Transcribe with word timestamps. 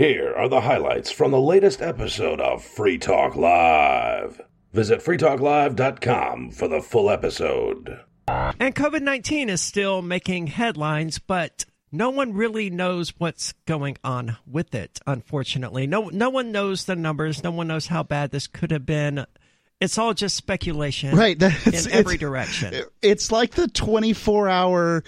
Here 0.00 0.32
are 0.34 0.48
the 0.48 0.62
highlights 0.62 1.10
from 1.10 1.30
the 1.30 1.38
latest 1.38 1.82
episode 1.82 2.40
of 2.40 2.64
Free 2.64 2.96
Talk 2.96 3.36
Live. 3.36 4.40
Visit 4.72 5.00
freetalklive.com 5.04 6.52
for 6.52 6.68
the 6.68 6.80
full 6.80 7.10
episode. 7.10 8.00
And 8.26 8.74
COVID 8.74 9.02
19 9.02 9.50
is 9.50 9.60
still 9.60 10.00
making 10.00 10.46
headlines, 10.46 11.18
but 11.18 11.66
no 11.92 12.08
one 12.08 12.32
really 12.32 12.70
knows 12.70 13.12
what's 13.18 13.52
going 13.66 13.98
on 14.02 14.38
with 14.46 14.74
it, 14.74 15.00
unfortunately. 15.06 15.86
No, 15.86 16.08
no 16.08 16.30
one 16.30 16.50
knows 16.50 16.86
the 16.86 16.96
numbers. 16.96 17.44
No 17.44 17.50
one 17.50 17.68
knows 17.68 17.88
how 17.88 18.02
bad 18.02 18.30
this 18.30 18.46
could 18.46 18.70
have 18.70 18.86
been. 18.86 19.26
It's 19.82 19.98
all 19.98 20.14
just 20.14 20.34
speculation 20.34 21.14
Right. 21.14 21.38
That's, 21.38 21.66
in 21.86 21.92
every 21.92 22.14
it's- 22.14 22.20
direction. 22.20 22.84
It's 23.02 23.30
like 23.30 23.50
the 23.50 23.68
24 23.68 24.48
hour 24.48 25.04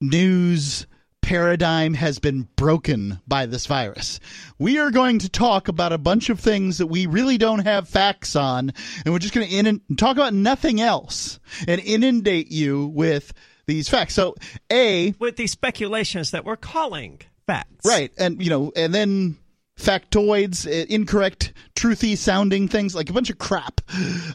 news 0.00 0.86
paradigm 1.22 1.94
has 1.94 2.18
been 2.18 2.48
broken 2.56 3.20
by 3.26 3.46
this 3.46 3.66
virus. 3.66 4.20
We 4.58 4.78
are 4.78 4.90
going 4.90 5.20
to 5.20 5.28
talk 5.28 5.68
about 5.68 5.92
a 5.92 5.98
bunch 5.98 6.28
of 6.28 6.38
things 6.38 6.78
that 6.78 6.88
we 6.88 7.06
really 7.06 7.38
don't 7.38 7.64
have 7.64 7.88
facts 7.88 8.36
on, 8.36 8.72
and 9.04 9.12
we're 9.14 9.20
just 9.20 9.32
going 9.32 9.48
to 9.48 9.54
in- 9.56 9.96
talk 9.96 10.16
about 10.16 10.34
nothing 10.34 10.80
else 10.80 11.40
and 11.66 11.80
inundate 11.80 12.50
you 12.50 12.86
with 12.88 13.32
these 13.66 13.88
facts. 13.88 14.14
So, 14.14 14.34
A, 14.70 15.12
With 15.18 15.36
these 15.36 15.52
speculations 15.52 16.32
that 16.32 16.44
we're 16.44 16.56
calling 16.56 17.20
facts. 17.46 17.86
Right, 17.86 18.12
and 18.18 18.42
you 18.42 18.50
know, 18.50 18.72
and 18.76 18.92
then 18.92 19.38
factoids, 19.78 20.66
incorrect, 20.86 21.52
truthy 21.74 22.16
sounding 22.16 22.68
things, 22.68 22.94
like 22.94 23.10
a 23.10 23.12
bunch 23.12 23.30
of 23.30 23.38
crap, 23.38 23.80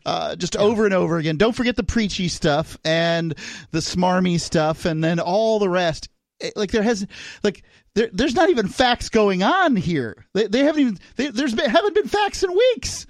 uh, 0.05 0.35
just 0.35 0.55
over 0.55 0.85
and 0.85 0.93
over 0.93 1.17
again. 1.17 1.37
Don't 1.37 1.55
forget 1.55 1.75
the 1.75 1.83
preachy 1.83 2.27
stuff 2.27 2.77
and 2.83 3.35
the 3.71 3.79
smarmy 3.79 4.39
stuff, 4.39 4.85
and 4.85 5.03
then 5.03 5.19
all 5.19 5.59
the 5.59 5.69
rest. 5.69 6.09
Eh, 6.41 6.51
Like 6.55 6.71
there 6.71 6.83
has, 6.83 7.05
like 7.43 7.63
there, 7.95 8.09
there's 8.13 8.35
not 8.35 8.49
even 8.49 8.67
facts 8.67 9.09
going 9.09 9.43
on 9.43 9.75
here. 9.75 10.25
They, 10.33 10.47
they 10.47 10.63
haven't 10.63 10.81
even. 10.81 10.97
They, 11.15 11.27
there's 11.29 11.53
been, 11.55 11.69
haven't 11.69 11.95
been 11.95 12.07
facts 12.07 12.43
in 12.43 12.51
weeks. 12.51 13.05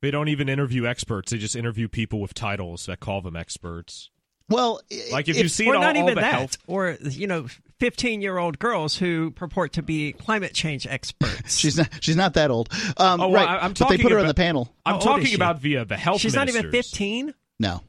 They 0.00 0.10
don't 0.10 0.28
even 0.28 0.48
interview 0.48 0.86
experts. 0.86 1.30
They 1.32 1.38
just 1.38 1.54
interview 1.56 1.88
people 1.88 2.20
with 2.20 2.34
titles 2.34 2.86
that 2.86 2.98
call 3.00 3.22
them 3.22 3.36
experts. 3.36 4.10
Well, 4.48 4.80
Like 5.12 5.28
if 5.28 5.36
it- 5.36 5.42
you've 5.44 5.52
seen 5.52 5.68
Or 5.68 5.76
all, 5.76 5.80
not 5.82 5.96
all 5.96 6.02
even 6.02 6.16
the 6.16 6.20
that. 6.20 6.34
health 6.34 6.58
Or, 6.66 6.98
you 7.02 7.26
know, 7.28 7.46
15 7.78 8.20
year 8.20 8.36
old 8.36 8.58
girls 8.58 8.96
who 8.96 9.30
purport 9.30 9.72
to 9.74 9.82
be 9.82 10.12
climate 10.12 10.52
change 10.52 10.86
experts. 10.86 11.56
she's 11.56 11.78
not. 11.78 11.88
She's 12.00 12.16
not 12.16 12.34
that 12.34 12.50
old. 12.50 12.68
Um, 12.98 13.20
Oh, 13.20 13.28
well, 13.28 13.32
right. 13.46 13.48
I- 13.48 13.58
I'm 13.64 13.70
but 13.70 13.78
they 13.78 13.84
talking 13.84 14.02
put 14.02 14.12
her 14.12 14.18
on 14.18 14.24
about- 14.24 14.36
the 14.36 14.42
panel. 14.42 14.74
I'm 14.84 14.94
How 14.94 15.12
old 15.12 15.20
is 15.20 15.24
talking 15.26 15.34
about 15.36 15.60
via 15.60 15.84
the 15.84 15.96
health 15.96 16.20
She's 16.20 16.34
not 16.34 16.48
even 16.48 16.70
15, 16.70 17.32
No. 17.60 17.80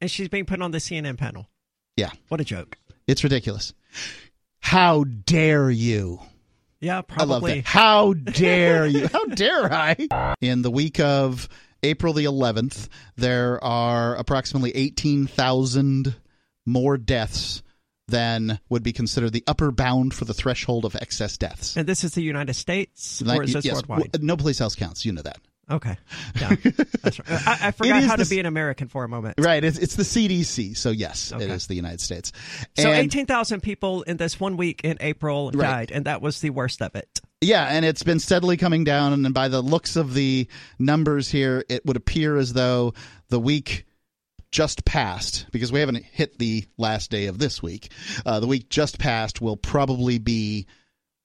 and 0.00 0.10
she's 0.10 0.28
being 0.28 0.44
put 0.44 0.60
on 0.60 0.70
the 0.70 0.78
CNN 0.78 1.16
panel. 1.16 1.48
Yeah. 1.96 2.10
What 2.28 2.40
a 2.40 2.44
joke. 2.44 2.76
It's 3.08 3.24
ridiculous. 3.24 3.72
How 4.60 5.04
dare 5.04 5.70
you? 5.70 6.20
Yeah, 6.80 7.02
probably. 7.02 7.62
How 7.64 8.12
dare 8.12 8.86
you? 8.86 9.06
How 9.08 9.24
dare 9.26 9.72
I? 9.72 10.34
In 10.40 10.62
the 10.62 10.70
week 10.70 10.98
of 11.00 11.48
April 11.82 12.12
the 12.12 12.24
11th, 12.24 12.88
there 13.16 13.62
are 13.62 14.16
approximately 14.16 14.74
18,000 14.74 16.14
more 16.66 16.96
deaths 16.96 17.62
than 18.08 18.58
would 18.68 18.82
be 18.82 18.92
considered 18.92 19.32
the 19.32 19.44
upper 19.46 19.70
bound 19.70 20.12
for 20.14 20.24
the 20.24 20.34
threshold 20.34 20.84
of 20.84 20.96
excess 20.96 21.36
deaths. 21.38 21.76
And 21.76 21.88
this 21.88 22.04
is 22.04 22.14
the 22.14 22.22
United 22.22 22.54
States, 22.54 23.22
or 23.22 23.42
is 23.44 23.52
this 23.52 23.64
Yes, 23.64 23.74
worldwide? 23.74 24.22
no 24.22 24.36
place 24.36 24.60
else 24.60 24.74
counts. 24.74 25.04
You 25.04 25.12
know 25.12 25.22
that. 25.22 25.38
Okay. 25.72 25.96
Yeah. 26.40 26.54
That's 27.02 27.18
right. 27.18 27.28
I, 27.46 27.58
I 27.68 27.70
forgot 27.72 28.02
how 28.04 28.16
the 28.16 28.24
to 28.24 28.30
be 28.30 28.40
an 28.40 28.46
American 28.46 28.88
for 28.88 29.04
a 29.04 29.08
moment. 29.08 29.34
Right. 29.38 29.62
It's, 29.64 29.78
it's 29.78 29.96
the 29.96 30.02
CDC. 30.02 30.76
So, 30.76 30.90
yes, 30.90 31.32
it 31.32 31.36
Okay. 31.36 31.50
is 31.50 31.66
the 31.66 31.74
United 31.74 32.00
States. 32.00 32.32
So 32.76 32.90
18,000 32.90 33.60
people 33.62 34.02
in 34.02 34.16
this 34.16 34.38
one 34.38 34.56
week 34.56 34.82
in 34.84 34.96
April 35.00 35.50
Right. 35.54 35.68
died, 35.88 35.90
and 35.92 36.04
that 36.06 36.20
was 36.22 36.40
the 36.40 36.50
worst 36.50 36.80
of 36.82 36.94
it. 36.94 37.20
Yeah, 37.40 37.64
and 37.64 37.84
it's 37.84 38.02
been 38.02 38.20
steadily 38.20 38.56
coming 38.56 38.84
down. 38.84 39.12
And 39.12 39.34
by 39.34 39.48
the 39.48 39.60
looks 39.62 39.96
of 39.96 40.14
the 40.14 40.46
numbers 40.78 41.28
here, 41.30 41.64
it 41.68 41.84
would 41.86 41.96
appear 41.96 42.36
as 42.36 42.52
though 42.52 42.94
the 43.28 43.40
week 43.40 43.84
just 44.50 44.84
passed, 44.84 45.46
because 45.50 45.72
we 45.72 45.80
haven't 45.80 46.04
hit 46.04 46.38
the 46.38 46.64
last 46.76 47.10
day 47.10 47.26
of 47.26 47.38
this 47.38 47.62
week, 47.62 47.90
uh, 48.26 48.38
the 48.40 48.46
week 48.46 48.68
just 48.68 48.98
passed 48.98 49.40
will 49.40 49.56
probably 49.56 50.18
be 50.18 50.66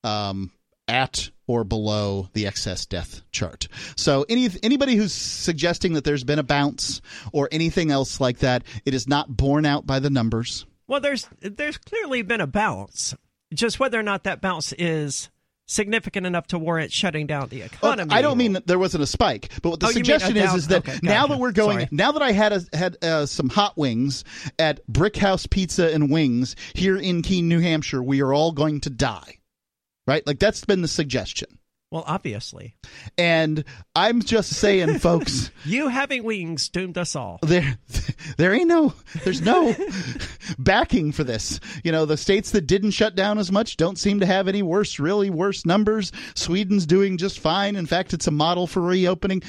um, 0.03 0.51
at 0.87 1.29
or 1.47 1.63
below 1.63 2.29
the 2.33 2.45
excess 2.45 2.85
death 2.85 3.21
chart. 3.31 3.67
So 3.95 4.25
any 4.29 4.49
anybody 4.61 4.95
who's 4.95 5.13
suggesting 5.13 5.93
that 5.93 6.03
there's 6.03 6.23
been 6.23 6.39
a 6.39 6.43
bounce 6.43 7.01
or 7.31 7.47
anything 7.51 7.89
else 7.89 8.19
like 8.21 8.39
that, 8.39 8.63
it 8.85 8.93
is 8.93 9.07
not 9.07 9.35
borne 9.35 9.65
out 9.65 9.85
by 9.87 9.99
the 9.99 10.09
numbers. 10.09 10.65
Well, 10.87 10.99
there's 11.01 11.27
there's 11.41 11.77
clearly 11.77 12.21
been 12.21 12.41
a 12.41 12.47
bounce. 12.47 13.15
Just 13.53 13.79
whether 13.79 13.99
or 13.99 14.03
not 14.03 14.25
that 14.25 14.41
bounce 14.41 14.73
is 14.73 15.29
significant 15.69 16.25
enough 16.25 16.47
to 16.47 16.57
warrant 16.57 16.93
shutting 16.93 17.27
down 17.27 17.49
the 17.49 17.59
Well, 17.59 17.65
economy. 17.91 18.11
I 18.13 18.21
don't 18.21 18.37
mean 18.37 18.53
that 18.53 18.65
there 18.67 18.79
wasn't 18.79 19.03
a 19.03 19.07
spike, 19.07 19.49
but 19.61 19.69
what 19.71 19.79
the 19.81 19.87
Oh, 19.87 19.89
mean 19.89 19.93
suggestion 19.95 20.37
is 20.37 20.53
is 20.53 20.67
that 20.67 20.87
okay, 20.87 20.97
now 21.03 21.27
that 21.27 21.37
we're 21.39 21.51
going, 21.51 21.79
Sorry. 21.79 21.87
now 21.91 22.13
that 22.13 22.21
I 22.21 22.31
had 22.31 22.53
a, 22.53 22.77
had 22.77 22.97
uh, 23.03 23.25
some 23.25 23.49
hot 23.49 23.77
wings 23.77 24.23
at 24.57 24.85
Brick 24.87 25.17
House 25.17 25.45
Pizza 25.45 25.93
and 25.93 26.09
Wings 26.09 26.55
here 26.73 26.97
in 26.97 27.21
Keene, 27.21 27.49
New 27.49 27.59
Hampshire, 27.59 28.01
we 28.01 28.21
are 28.21 28.33
all 28.33 28.53
going 28.53 28.79
to 28.81 28.89
die. 28.89 29.39
Right? 30.07 30.25
Like 30.25 30.39
that's 30.39 30.63
been 30.65 30.81
the 30.81 30.87
suggestion. 30.87 31.59
Well, 31.89 32.03
obviously, 32.05 32.75
And 33.17 33.63
I'm 33.95 34.21
just 34.21 34.51
saying, 34.53 34.99
folks, 34.99 35.51
you 35.63 35.87
having 35.87 36.23
wings 36.25 36.67
doomed 36.67 36.97
us 36.97 37.15
all. 37.15 37.39
there 37.43 37.77
there 38.37 38.53
ain't 38.53 38.67
no 38.67 38.93
there's 39.23 39.41
no 39.41 39.73
backing 40.59 41.13
for 41.13 41.23
this. 41.23 41.61
You 41.85 41.93
know, 41.93 42.05
the 42.05 42.17
states 42.17 42.51
that 42.51 42.67
didn't 42.67 42.91
shut 42.91 43.15
down 43.15 43.37
as 43.37 43.51
much 43.53 43.77
don't 43.77 43.97
seem 43.97 44.19
to 44.19 44.25
have 44.25 44.47
any 44.49 44.61
worse, 44.61 44.99
really 44.99 45.29
worse 45.29 45.65
numbers. 45.65 46.11
Sweden's 46.35 46.85
doing 46.85 47.17
just 47.17 47.39
fine. 47.39 47.75
In 47.77 47.85
fact, 47.85 48.13
it's 48.13 48.27
a 48.27 48.31
model 48.31 48.67
for 48.67 48.81
reopening. 48.81 49.41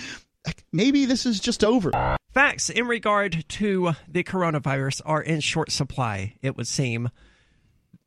Like, 0.46 0.64
Maybe 0.72 1.04
this 1.06 1.26
is 1.26 1.40
just 1.40 1.64
over. 1.64 1.90
Facts 2.32 2.70
in 2.70 2.86
regard 2.86 3.44
to 3.48 3.92
the 4.06 4.22
coronavirus 4.22 5.02
are 5.04 5.22
in 5.22 5.40
short 5.40 5.72
supply, 5.72 6.34
it 6.40 6.56
would 6.56 6.69
seem. 6.69 7.10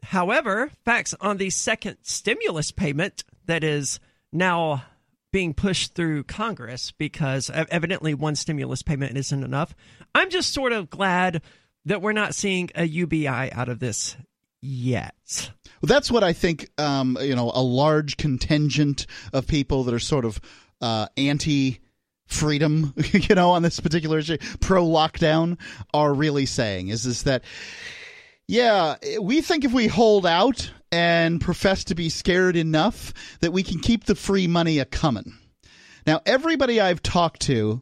However, 0.03 0.71
facts 0.83 1.13
on 1.21 1.37
the 1.37 1.49
second 1.49 1.97
stimulus 2.01 2.71
payment 2.71 3.23
that 3.45 3.63
is 3.63 3.99
now 4.31 4.83
being 5.31 5.53
pushed 5.53 5.95
through 5.95 6.23
Congress 6.23 6.91
because 6.91 7.49
evidently 7.49 8.13
one 8.13 8.35
stimulus 8.35 8.81
payment 8.81 9.17
isn't 9.17 9.43
enough. 9.43 9.73
I'm 10.13 10.29
just 10.29 10.53
sort 10.53 10.73
of 10.73 10.89
glad 10.89 11.41
that 11.85 12.01
we're 12.01 12.11
not 12.11 12.35
seeing 12.35 12.69
a 12.75 12.85
UBI 12.85 13.51
out 13.51 13.69
of 13.69 13.79
this 13.79 14.17
yet. 14.61 15.51
Well, 15.81 15.87
that's 15.87 16.11
what 16.11 16.23
I 16.23 16.33
think. 16.33 16.69
Um, 16.77 17.17
you 17.21 17.35
know, 17.35 17.51
a 17.53 17.63
large 17.63 18.17
contingent 18.17 19.07
of 19.33 19.47
people 19.47 19.85
that 19.85 19.93
are 19.93 19.99
sort 19.99 20.25
of 20.25 20.39
uh, 20.81 21.07
anti 21.17 21.79
freedom, 22.27 22.93
you 23.11 23.35
know, 23.35 23.51
on 23.51 23.63
this 23.63 23.79
particular 23.79 24.19
issue, 24.19 24.37
pro 24.59 24.85
lockdown, 24.85 25.57
are 25.93 26.13
really 26.13 26.45
saying 26.45 26.89
is 26.89 27.05
is 27.05 27.23
that 27.23 27.43
yeah, 28.51 28.95
eh, 29.01 29.17
we 29.17 29.39
think 29.39 29.63
if 29.63 29.71
we 29.71 29.87
hold 29.87 30.25
out 30.25 30.71
and 30.91 31.39
profess 31.39 31.85
to 31.85 31.95
be 31.95 32.09
scared 32.09 32.57
enough 32.57 33.13
that 33.39 33.53
we 33.53 33.63
can 33.63 33.79
keep 33.79 34.03
the 34.03 34.13
free 34.13 34.45
money 34.45 34.77
a 34.79 34.83
coming. 34.83 35.37
Now, 36.05 36.19
everybody 36.25 36.81
I've 36.81 37.01
talked 37.01 37.43
to 37.43 37.81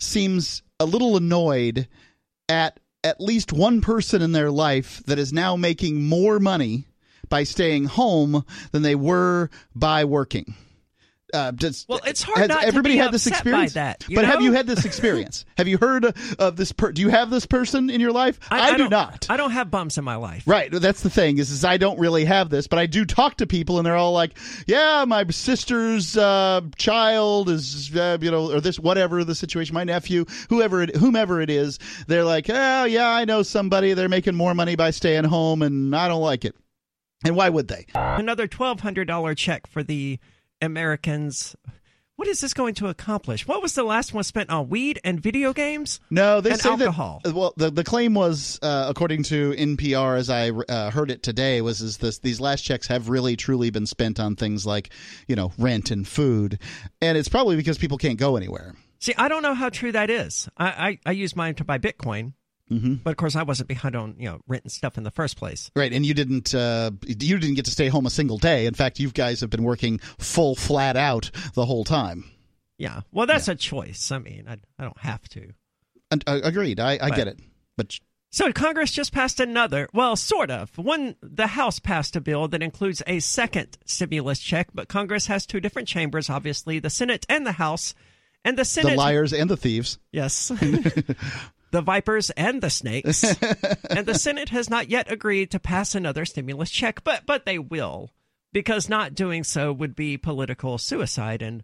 seems 0.00 0.62
a 0.80 0.86
little 0.86 1.18
annoyed 1.18 1.86
at 2.48 2.80
at 3.04 3.20
least 3.20 3.52
one 3.52 3.82
person 3.82 4.22
in 4.22 4.32
their 4.32 4.50
life 4.50 5.02
that 5.04 5.18
is 5.18 5.34
now 5.34 5.54
making 5.54 6.02
more 6.02 6.40
money 6.40 6.86
by 7.28 7.42
staying 7.44 7.84
home 7.84 8.42
than 8.72 8.80
they 8.80 8.94
were 8.94 9.50
by 9.74 10.06
working. 10.06 10.54
Uh, 11.34 11.50
just, 11.50 11.88
Well, 11.88 11.98
it's 12.06 12.22
hard 12.22 12.38
has 12.38 12.48
not 12.48 12.60
to 12.60 12.66
everybody 12.68 12.96
had 12.96 13.10
this 13.10 13.26
experience. 13.26 13.72
that, 13.72 14.04
but 14.14 14.24
have 14.24 14.42
you 14.42 14.52
had 14.52 14.68
this 14.68 14.84
experience? 14.84 15.44
have 15.58 15.66
you 15.66 15.76
heard 15.76 16.14
of 16.38 16.54
this? 16.56 16.70
Per- 16.70 16.92
do 16.92 17.02
you 17.02 17.08
have 17.08 17.30
this 17.30 17.46
person 17.46 17.90
in 17.90 18.00
your 18.00 18.12
life? 18.12 18.38
I, 18.48 18.72
do 18.72 18.78
don't- 18.78 18.90
not. 18.90 19.26
I 19.28 19.36
don't 19.36 19.50
have 19.50 19.68
bumps 19.70 19.98
in 19.98 20.04
my 20.04 20.14
life. 20.16 20.44
Right, 20.46 20.70
that's 20.70 21.00
the 21.02 21.10
thing 21.10 21.38
is, 21.38 21.50
is 21.50 21.64
I 21.64 21.78
don't 21.78 21.98
really 21.98 22.24
have 22.26 22.48
this, 22.48 22.68
but 22.68 22.78
I 22.78 22.86
do 22.86 23.04
talk 23.04 23.38
to 23.38 23.46
people, 23.46 23.78
and 23.78 23.84
they're 23.84 23.96
all 23.96 24.12
like, 24.12 24.38
"Yeah, 24.68 25.04
my 25.06 25.26
sister's 25.28 26.16
uh, 26.16 26.60
child 26.76 27.48
is, 27.50 27.94
uh, 27.96 28.18
you 28.20 28.30
know, 28.30 28.52
or 28.52 28.60
this 28.60 28.78
whatever 28.78 29.24
the 29.24 29.34
situation, 29.34 29.74
my 29.74 29.84
nephew, 29.84 30.26
whoever 30.48 30.82
it, 30.82 30.94
whomever 30.94 31.40
it 31.40 31.50
is." 31.50 31.80
They're 32.06 32.24
like, 32.24 32.46
"Oh, 32.48 32.84
yeah, 32.84 33.08
I 33.08 33.24
know 33.24 33.42
somebody. 33.42 33.94
They're 33.94 34.08
making 34.08 34.36
more 34.36 34.54
money 34.54 34.76
by 34.76 34.90
staying 34.92 35.24
home, 35.24 35.62
and 35.62 35.94
I 35.94 36.06
don't 36.06 36.22
like 36.22 36.44
it." 36.44 36.54
And 37.24 37.34
why 37.34 37.48
would 37.48 37.66
they? 37.66 37.86
another 37.94 38.46
twelve 38.46 38.80
hundred 38.80 39.08
dollar 39.08 39.34
check 39.34 39.66
for 39.66 39.82
the 39.82 40.20
Americans. 40.62 41.56
What 42.16 42.28
is 42.28 42.40
this 42.40 42.54
going 42.54 42.74
to 42.76 42.88
accomplish? 42.88 43.46
What 43.46 43.60
was 43.60 43.74
the 43.74 43.82
last 43.84 44.14
one 44.14 44.24
spent 44.24 44.48
on 44.48 44.70
weed 44.70 44.98
and 45.04 45.20
video 45.20 45.52
games? 45.52 46.00
No, 46.08 46.40
they 46.40 46.52
And 46.52 46.58
say 46.60 46.70
alcohol. 46.70 47.20
that. 47.24 47.34
Well, 47.34 47.52
the 47.58 47.70
the 47.70 47.84
claim 47.84 48.14
was, 48.14 48.58
uh, 48.62 48.86
according 48.88 49.24
to 49.24 49.52
NPR, 49.52 50.16
as 50.16 50.30
I 50.30 50.48
uh, 50.50 50.90
heard 50.90 51.10
it 51.10 51.22
today, 51.22 51.60
was 51.60 51.82
is 51.82 51.98
this 51.98 52.18
these 52.20 52.40
last 52.40 52.62
checks 52.62 52.86
have 52.86 53.10
really 53.10 53.36
truly 53.36 53.68
been 53.68 53.84
spent 53.84 54.18
on 54.18 54.34
things 54.34 54.64
like, 54.64 54.88
you 55.28 55.36
know, 55.36 55.52
rent 55.58 55.90
and 55.90 56.08
food, 56.08 56.58
and 57.02 57.18
it's 57.18 57.28
probably 57.28 57.54
because 57.56 57.76
people 57.76 57.98
can't 57.98 58.18
go 58.18 58.36
anywhere. 58.36 58.74
See, 58.98 59.12
I 59.18 59.28
don't 59.28 59.42
know 59.42 59.52
how 59.54 59.68
true 59.68 59.92
that 59.92 60.08
is. 60.08 60.48
I, 60.56 60.66
I, 60.66 60.98
I 61.04 61.10
use 61.12 61.36
mine 61.36 61.54
to 61.56 61.64
buy 61.64 61.76
Bitcoin, 61.76 62.32
Mm-hmm. 62.70 62.94
But 63.04 63.10
of 63.10 63.16
course, 63.16 63.36
I 63.36 63.44
wasn't 63.44 63.68
behind 63.68 63.94
on 63.94 64.16
you 64.18 64.28
know 64.28 64.40
renting 64.48 64.70
stuff 64.70 64.98
in 64.98 65.04
the 65.04 65.10
first 65.10 65.36
place. 65.36 65.70
Right, 65.76 65.92
and 65.92 66.04
you 66.04 66.14
didn't 66.14 66.54
uh, 66.54 66.90
you 67.06 67.38
didn't 67.38 67.54
get 67.54 67.64
to 67.66 67.70
stay 67.70 67.88
home 67.88 68.06
a 68.06 68.10
single 68.10 68.38
day. 68.38 68.66
In 68.66 68.74
fact, 68.74 68.98
you 68.98 69.10
guys 69.10 69.40
have 69.40 69.50
been 69.50 69.62
working 69.62 69.98
full 70.18 70.56
flat 70.56 70.96
out 70.96 71.30
the 71.54 71.64
whole 71.64 71.84
time. 71.84 72.24
Yeah, 72.78 73.02
well, 73.12 73.26
that's 73.26 73.46
yeah. 73.48 73.54
a 73.54 73.56
choice. 73.56 74.10
I 74.10 74.18
mean, 74.18 74.46
I, 74.48 74.56
I 74.78 74.84
don't 74.84 74.98
have 74.98 75.28
to. 75.30 75.52
And, 76.10 76.24
uh, 76.26 76.40
agreed. 76.42 76.80
I, 76.80 76.98
I 77.00 77.10
get 77.10 77.28
it, 77.28 77.40
but. 77.76 77.98
So 78.32 78.52
Congress 78.52 78.90
just 78.90 79.12
passed 79.12 79.40
another, 79.40 79.88
well, 79.94 80.14
sort 80.14 80.50
of. 80.50 80.76
One, 80.76 81.14
the 81.22 81.46
House 81.46 81.78
passed 81.78 82.16
a 82.16 82.20
bill 82.20 82.48
that 82.48 82.62
includes 82.62 83.00
a 83.06 83.20
second 83.20 83.78
stimulus 83.86 84.40
check, 84.40 84.68
but 84.74 84.88
Congress 84.88 85.28
has 85.28 85.46
two 85.46 85.58
different 85.58 85.88
chambers, 85.88 86.28
obviously, 86.28 86.78
the 86.78 86.90
Senate 86.90 87.24
and 87.30 87.46
the 87.46 87.52
House. 87.52 87.94
And 88.44 88.58
the 88.58 88.64
Senate, 88.64 88.90
the 88.90 88.96
liars 88.96 89.32
and 89.32 89.48
the 89.48 89.56
thieves. 89.56 89.98
Yes. 90.12 90.52
the 91.70 91.82
vipers 91.82 92.30
and 92.30 92.62
the 92.62 92.70
snakes. 92.70 93.24
and 93.90 94.06
the 94.06 94.18
Senate 94.18 94.50
has 94.50 94.70
not 94.70 94.88
yet 94.88 95.10
agreed 95.10 95.50
to 95.50 95.60
pass 95.60 95.94
another 95.94 96.24
stimulus 96.24 96.70
check, 96.70 97.04
but 97.04 97.26
but 97.26 97.44
they 97.44 97.58
will 97.58 98.12
because 98.52 98.88
not 98.88 99.14
doing 99.14 99.44
so 99.44 99.72
would 99.72 99.94
be 99.94 100.16
political 100.16 100.78
suicide 100.78 101.42
and 101.42 101.62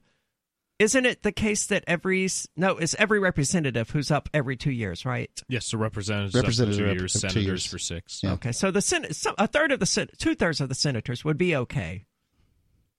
isn't 0.78 1.06
it 1.06 1.22
the 1.22 1.32
case 1.32 1.66
that 1.66 1.84
every 1.87 2.28
no 2.56 2.76
it's 2.76 2.94
every 2.99 3.20
representative 3.20 3.90
who's 3.90 4.10
up 4.10 4.28
every 4.34 4.56
two 4.56 4.72
years, 4.72 5.06
right? 5.06 5.31
Yes, 5.49 5.70
the 5.70 5.78
representatives 5.78 6.34
representative 6.34 6.78
two 6.78 7.00
years, 7.00 7.12
senators 7.12 7.34
two 7.34 7.40
years. 7.40 7.66
for 7.66 7.78
six. 7.78 8.20
Yeah. 8.22 8.32
Okay, 8.32 8.52
so 8.52 8.70
the 8.70 8.81
senate, 8.81 9.16
a 9.38 9.46
third 9.46 9.70
of 9.70 9.81
the 9.81 10.08
two 10.19 10.34
thirds 10.34 10.60
of 10.60 10.69
the 10.69 10.75
senators 10.75 11.25
would 11.25 11.38
be 11.38 11.55
okay. 11.55 12.05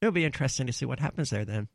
It'll 0.01 0.13
be 0.13 0.25
interesting 0.25 0.67
to 0.67 0.73
see 0.73 0.85
what 0.85 0.99
happens 0.99 1.29
there 1.29 1.45
then. 1.45 1.67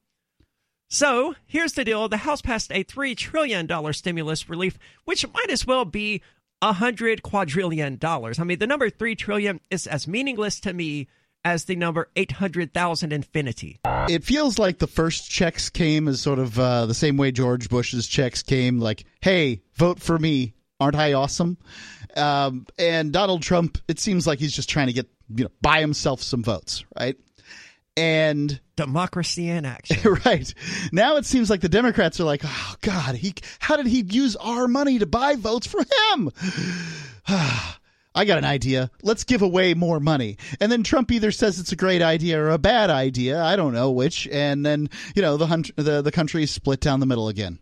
So 0.88 1.35
here's 1.46 1.75
the 1.75 1.85
deal: 1.85 2.08
the 2.08 2.19
House 2.19 2.40
passed 2.40 2.73
a 2.73 2.82
three 2.82 3.14
trillion 3.14 3.67
dollar 3.67 3.93
stimulus 3.93 4.49
relief, 4.49 4.79
which 5.05 5.26
might 5.32 5.50
as 5.50 5.67
well 5.67 5.85
be 5.85 6.23
a 6.62 6.73
hundred 6.73 7.23
quadrillion 7.23 7.96
dollars. 7.96 8.38
I 8.38 8.44
mean, 8.44 8.58
the 8.58 8.67
number 8.67 8.90
three 8.90 9.14
trillion 9.14 9.61
is 9.70 9.87
as 9.87 10.08
meaningless 10.08 10.61
to 10.61 10.73
me 10.73 11.08
as 11.44 11.67
the 11.67 11.76
number 11.76 12.08
eight 12.17 12.32
hundred 12.32 12.73
thousand 12.73 13.12
infinity. 13.12 13.79
It 14.08 14.25
feels 14.25 14.58
like 14.58 14.79
the 14.79 14.87
first 14.87 15.31
checks 15.31 15.69
came 15.70 16.08
as 16.08 16.20
sort 16.20 16.38
of 16.38 16.58
uh, 16.58 16.87
the 16.87 16.94
same 16.94 17.17
way 17.17 17.32
George 17.32 17.69
Bush's 17.69 18.06
checks 18.06 18.43
came, 18.43 18.81
like, 18.81 19.05
"Hey, 19.20 19.62
vote 19.75 20.00
for 20.00 20.19
me." 20.19 20.55
Aren't 20.81 20.94
I 20.94 21.14
awesome? 21.14 21.58
Um, 22.17 22.64
and 22.79 23.12
Donald 23.12 23.43
Trump, 23.43 23.79
it 23.88 23.99
seems 23.99 24.29
like 24.29 24.38
he's 24.38 24.52
just 24.52 24.69
trying 24.69 24.87
to 24.87 24.93
get 24.93 25.08
you 25.34 25.44
know 25.44 25.50
buy 25.61 25.81
himself 25.81 26.23
some 26.23 26.43
votes, 26.43 26.84
right? 26.99 27.17
And 27.98 28.60
democracy 28.76 29.48
in 29.48 29.64
action. 29.64 30.16
right 30.24 30.52
now, 30.92 31.16
it 31.16 31.26
seems 31.26 31.50
like 31.50 31.60
the 31.60 31.68
Democrats 31.68 32.20
are 32.20 32.24
like, 32.24 32.42
"Oh 32.44 32.74
God, 32.80 33.16
he 33.16 33.34
how 33.58 33.76
did 33.76 33.86
he 33.86 34.02
use 34.02 34.36
our 34.36 34.68
money 34.68 34.98
to 35.00 35.06
buy 35.06 35.34
votes 35.34 35.66
for 35.66 35.80
him?" 35.80 36.30
I 38.14 38.24
got 38.24 38.38
an 38.38 38.44
idea. 38.44 38.90
Let's 39.02 39.24
give 39.24 39.42
away 39.42 39.74
more 39.74 40.00
money. 40.00 40.38
And 40.60 40.72
then 40.72 40.82
Trump 40.82 41.12
either 41.12 41.30
says 41.30 41.60
it's 41.60 41.72
a 41.72 41.76
great 41.76 42.02
idea 42.02 42.40
or 42.40 42.50
a 42.50 42.58
bad 42.58 42.90
idea. 42.90 43.40
I 43.40 43.54
don't 43.54 43.74
know 43.74 43.92
which. 43.92 44.26
And 44.28 44.64
then 44.64 44.90
you 45.14 45.22
know 45.22 45.36
the 45.36 45.46
hunt, 45.46 45.70
the 45.76 46.02
the 46.02 46.12
country 46.12 46.42
is 46.42 46.50
split 46.50 46.80
down 46.80 47.00
the 47.00 47.06
middle 47.06 47.28
again. 47.28 47.58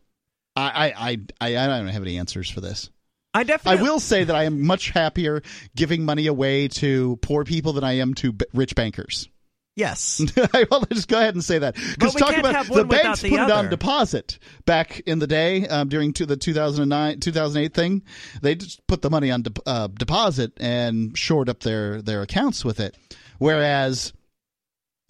I 0.55 0.93
I 0.97 1.19
I 1.41 1.57
I 1.57 1.67
don't 1.67 1.89
have 1.89 2.03
any 2.03 2.19
answers 2.19 2.49
for 2.51 2.61
this. 2.61 2.91
I 3.35 3.43
definitely. 3.43 3.81
I 3.81 3.83
will 3.83 4.01
say 4.01 4.25
that 4.25 4.35
I 4.35 4.45
am 4.45 4.63
much 4.63 4.91
happier 4.91 5.43
giving 5.75 6.07
money 6.07 6.27
away 6.27 6.69
to 6.69 7.19
poor 7.21 7.45
people 7.45 7.75
than 7.75 7.85
I 7.85 7.99
am 7.99 8.15
to 8.15 8.33
b- 8.33 8.47
rich 8.55 8.75
bankers. 8.75 9.29
Yes. 9.77 10.23
well, 10.71 10.87
just 10.91 11.07
go 11.07 11.19
ahead 11.19 11.35
and 11.35 11.45
say 11.45 11.59
that. 11.59 11.75
Because 11.75 12.15
talk 12.15 12.35
about 12.37 12.67
the 12.67 12.85
banks 12.87 13.21
the 13.21 13.29
put 13.29 13.41
other. 13.41 13.53
it 13.53 13.57
on 13.57 13.69
deposit 13.69 14.39
back 14.65 15.01
in 15.01 15.19
the 15.19 15.27
day 15.27 15.69
um, 15.69 15.89
during 15.89 16.15
to 16.15 16.25
the 16.25 16.37
2009 16.37 17.21
2008 17.21 17.75
thing. 17.75 18.03
They 18.41 18.55
just 18.55 18.85
put 18.87 19.03
the 19.03 19.11
money 19.11 19.31
on 19.31 19.43
de- 19.43 19.53
uh, 19.67 19.89
deposit 19.89 20.53
and 20.57 21.17
shored 21.17 21.51
up 21.51 21.61
their 21.61 22.01
their 22.01 22.23
accounts 22.23 22.65
with 22.65 22.81
it, 22.81 22.97
whereas 23.39 24.15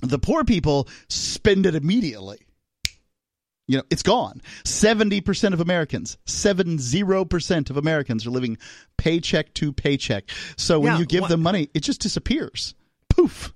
the 0.03 0.19
poor 0.19 0.43
people 0.43 0.89
spend 1.09 1.65
it 1.65 1.77
immediately. 1.77 2.39
You 3.69 3.79
know, 3.79 3.85
it's 3.91 4.05
gone. 4.05 4.43
70% 4.65 5.53
of 5.53 5.61
Americans, 5.61 6.19
70% 6.27 7.71
of 7.71 7.77
Americans 7.77 8.25
are 8.25 8.31
living 8.31 8.59
paycheck 8.97 9.55
to 9.55 9.73
paycheck. 9.73 10.31
So 10.57 10.79
when 10.79 10.93
yeah, 10.93 10.99
you 11.01 11.07
give 11.07 11.27
them 11.27 11.43
money, 11.43 11.69
it 11.75 11.81
just 11.81 12.01
disappears. 12.01 12.77
Poof. 13.09 13.53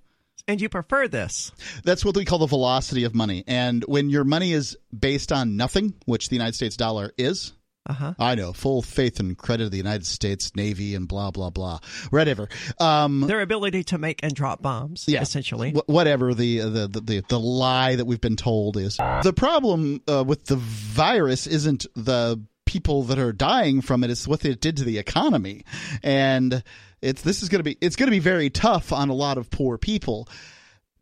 And 0.48 0.60
you 0.60 0.68
prefer 0.68 1.08
this. 1.08 1.52
That's 1.84 2.04
what 2.04 2.16
we 2.16 2.24
call 2.24 2.38
the 2.38 2.46
velocity 2.46 3.04
of 3.04 3.14
money. 3.14 3.44
And 3.46 3.84
when 3.84 4.10
your 4.10 4.24
money 4.24 4.52
is 4.52 4.76
based 4.96 5.32
on 5.32 5.56
nothing, 5.56 5.94
which 6.06 6.28
the 6.28 6.36
United 6.36 6.54
States 6.54 6.76
dollar 6.76 7.12
is, 7.16 7.52
uh-huh. 7.86 8.14
I 8.18 8.34
know. 8.34 8.52
Full 8.52 8.82
faith 8.82 9.20
and 9.20 9.36
credit 9.36 9.64
of 9.64 9.70
the 9.70 9.76
United 9.76 10.06
States 10.06 10.54
Navy 10.54 10.94
and 10.94 11.08
blah, 11.08 11.30
blah, 11.30 11.50
blah. 11.50 11.80
Whatever. 12.10 12.48
Um, 12.78 13.22
Their 13.22 13.40
ability 13.40 13.84
to 13.84 13.98
make 13.98 14.20
and 14.22 14.34
drop 14.34 14.62
bombs, 14.62 15.06
yeah, 15.08 15.22
essentially. 15.22 15.72
whatever 15.86 16.34
the, 16.34 16.58
the, 16.58 16.88
the, 16.88 17.00
the, 17.00 17.24
the 17.28 17.40
lie 17.40 17.96
that 17.96 18.04
we've 18.04 18.20
been 18.20 18.36
told 18.36 18.76
is. 18.76 18.96
The 18.96 19.32
problem 19.34 20.02
uh, 20.06 20.24
with 20.24 20.44
the 20.44 20.56
virus 20.56 21.46
isn't 21.46 21.86
the 21.96 22.40
people 22.66 23.02
that 23.04 23.18
are 23.18 23.32
dying 23.32 23.80
from 23.80 24.04
it, 24.04 24.10
it's 24.10 24.28
what 24.28 24.44
it 24.44 24.60
did 24.60 24.76
to 24.76 24.84
the 24.84 24.98
economy. 24.98 25.64
And 26.04 26.62
it's 27.02 27.22
this 27.22 27.42
is 27.42 27.48
going 27.48 27.60
to 27.60 27.64
be 27.64 27.76
it's 27.80 27.96
going 27.96 28.08
to 28.08 28.12
be 28.12 28.18
very 28.18 28.50
tough 28.50 28.92
on 28.92 29.08
a 29.08 29.14
lot 29.14 29.38
of 29.38 29.50
poor 29.50 29.78
people. 29.78 30.28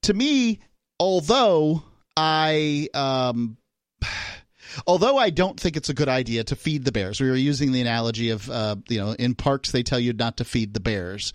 To 0.02 0.14
me, 0.14 0.60
although 1.00 1.82
I 2.16 2.88
um 2.94 3.56
although 4.86 5.16
I 5.16 5.30
don't 5.30 5.58
think 5.58 5.76
it's 5.76 5.88
a 5.88 5.94
good 5.94 6.08
idea 6.08 6.44
to 6.44 6.56
feed 6.56 6.84
the 6.84 6.92
bears. 6.92 7.20
We 7.20 7.28
were 7.28 7.36
using 7.36 7.72
the 7.72 7.80
analogy 7.80 8.30
of 8.30 8.48
uh, 8.50 8.76
you 8.88 8.98
know 8.98 9.12
in 9.12 9.34
parks 9.34 9.72
they 9.72 9.82
tell 9.82 10.00
you 10.00 10.12
not 10.12 10.38
to 10.38 10.44
feed 10.44 10.74
the 10.74 10.80
bears. 10.80 11.32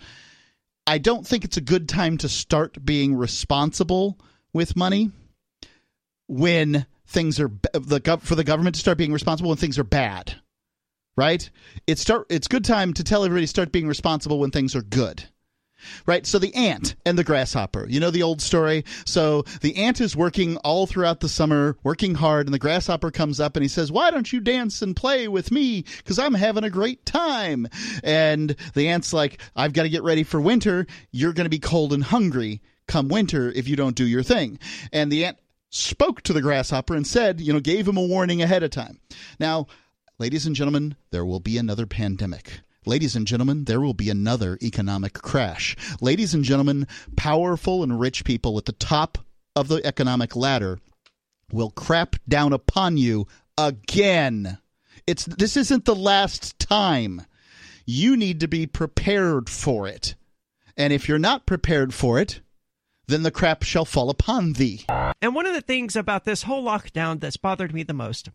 I 0.86 0.98
don't 0.98 1.26
think 1.26 1.44
it's 1.44 1.56
a 1.56 1.62
good 1.62 1.88
time 1.88 2.18
to 2.18 2.28
start 2.28 2.84
being 2.84 3.14
responsible 3.14 4.18
with 4.52 4.76
money 4.76 5.10
when 6.28 6.86
things 7.06 7.40
are 7.40 7.50
the 7.72 8.18
for 8.22 8.34
the 8.34 8.44
government 8.44 8.76
to 8.76 8.80
start 8.80 8.98
being 8.98 9.12
responsible 9.12 9.50
when 9.50 9.58
things 9.58 9.78
are 9.78 9.84
bad 9.84 10.34
right? 11.16 11.48
It's 11.86 12.02
start 12.02 12.26
it's 12.30 12.48
good 12.48 12.64
time 12.64 12.92
to 12.94 13.04
tell 13.04 13.24
everybody 13.24 13.46
start 13.46 13.72
being 13.72 13.88
responsible 13.88 14.38
when 14.38 14.50
things 14.50 14.74
are 14.74 14.82
good. 14.82 15.24
Right? 16.06 16.26
So 16.26 16.38
the 16.38 16.54
ant 16.54 16.94
and 17.04 17.18
the 17.18 17.24
grasshopper. 17.24 17.86
You 17.88 18.00
know 18.00 18.10
the 18.10 18.22
old 18.22 18.40
story? 18.40 18.86
So 19.04 19.42
the 19.60 19.76
ant 19.76 20.00
is 20.00 20.16
working 20.16 20.56
all 20.58 20.86
throughout 20.86 21.20
the 21.20 21.28
summer, 21.28 21.76
working 21.82 22.14
hard, 22.14 22.46
and 22.46 22.54
the 22.54 22.58
grasshopper 22.58 23.10
comes 23.10 23.38
up 23.38 23.54
and 23.54 23.62
he 23.62 23.68
says, 23.68 23.92
Why 23.92 24.10
don't 24.10 24.32
you 24.32 24.40
dance 24.40 24.80
and 24.80 24.96
play 24.96 25.28
with 25.28 25.50
me? 25.50 25.84
Because 25.98 26.18
I'm 26.18 26.32
having 26.32 26.64
a 26.64 26.70
great 26.70 27.04
time. 27.04 27.68
And 28.02 28.56
the 28.72 28.88
ant's 28.88 29.12
like, 29.12 29.40
I've 29.54 29.74
got 29.74 29.82
to 29.82 29.90
get 29.90 30.02
ready 30.02 30.22
for 30.22 30.40
winter. 30.40 30.86
You're 31.10 31.34
going 31.34 31.44
to 31.44 31.50
be 31.50 31.58
cold 31.58 31.92
and 31.92 32.04
hungry 32.04 32.62
come 32.86 33.08
winter 33.08 33.50
if 33.50 33.68
you 33.68 33.76
don't 33.76 33.96
do 33.96 34.06
your 34.06 34.22
thing. 34.22 34.58
And 34.92 35.10
the 35.10 35.26
ant 35.26 35.38
spoke 35.70 36.22
to 36.22 36.32
the 36.32 36.42
grasshopper 36.42 36.94
and 36.94 37.06
said, 37.06 37.40
you 37.40 37.52
know, 37.52 37.60
gave 37.60 37.88
him 37.88 37.96
a 37.96 38.02
warning 38.02 38.42
ahead 38.42 38.62
of 38.62 38.70
time. 38.70 39.00
Now, 39.40 39.66
Ladies 40.16 40.46
and 40.46 40.54
gentlemen, 40.54 40.94
there 41.10 41.24
will 41.24 41.40
be 41.40 41.58
another 41.58 41.86
pandemic. 41.86 42.60
Ladies 42.86 43.16
and 43.16 43.26
gentlemen, 43.26 43.64
there 43.64 43.80
will 43.80 43.94
be 43.94 44.10
another 44.10 44.56
economic 44.62 45.14
crash. 45.14 45.74
Ladies 46.00 46.32
and 46.32 46.44
gentlemen, 46.44 46.86
powerful 47.16 47.82
and 47.82 47.98
rich 47.98 48.24
people 48.24 48.56
at 48.56 48.64
the 48.64 48.72
top 48.72 49.18
of 49.56 49.66
the 49.66 49.84
economic 49.84 50.36
ladder 50.36 50.78
will 51.50 51.70
crap 51.70 52.14
down 52.28 52.52
upon 52.52 52.96
you 52.96 53.26
again. 53.58 54.58
It's 55.04 55.24
this 55.24 55.56
isn't 55.56 55.84
the 55.84 55.96
last 55.96 56.60
time. 56.60 57.22
You 57.84 58.16
need 58.16 58.38
to 58.38 58.46
be 58.46 58.68
prepared 58.68 59.50
for 59.50 59.88
it. 59.88 60.14
And 60.76 60.92
if 60.92 61.08
you're 61.08 61.18
not 61.18 61.44
prepared 61.44 61.92
for 61.92 62.20
it, 62.20 62.40
then 63.08 63.24
the 63.24 63.32
crap 63.32 63.64
shall 63.64 63.84
fall 63.84 64.10
upon 64.10 64.52
thee. 64.52 64.84
And 65.20 65.34
one 65.34 65.46
of 65.46 65.54
the 65.54 65.60
things 65.60 65.96
about 65.96 66.24
this 66.24 66.44
whole 66.44 66.64
lockdown 66.64 67.18
that's 67.18 67.36
bothered 67.36 67.74
me 67.74 67.82
the 67.82 67.92
most 67.92 68.30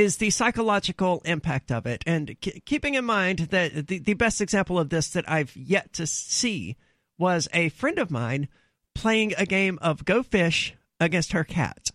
is 0.00 0.16
the 0.16 0.30
psychological 0.30 1.20
impact 1.26 1.70
of 1.70 1.84
it. 1.84 2.02
And 2.06 2.34
keeping 2.64 2.94
in 2.94 3.04
mind 3.04 3.38
that 3.50 3.86
the, 3.86 3.98
the 3.98 4.14
best 4.14 4.40
example 4.40 4.78
of 4.78 4.88
this 4.88 5.10
that 5.10 5.30
I've 5.30 5.54
yet 5.54 5.92
to 5.94 6.06
see 6.06 6.76
was 7.18 7.48
a 7.52 7.68
friend 7.68 7.98
of 7.98 8.10
mine 8.10 8.48
playing 8.94 9.34
a 9.36 9.44
game 9.44 9.78
of 9.82 10.06
Go 10.06 10.22
Fish 10.22 10.74
against 10.98 11.32
her 11.32 11.44
cat 11.44 11.90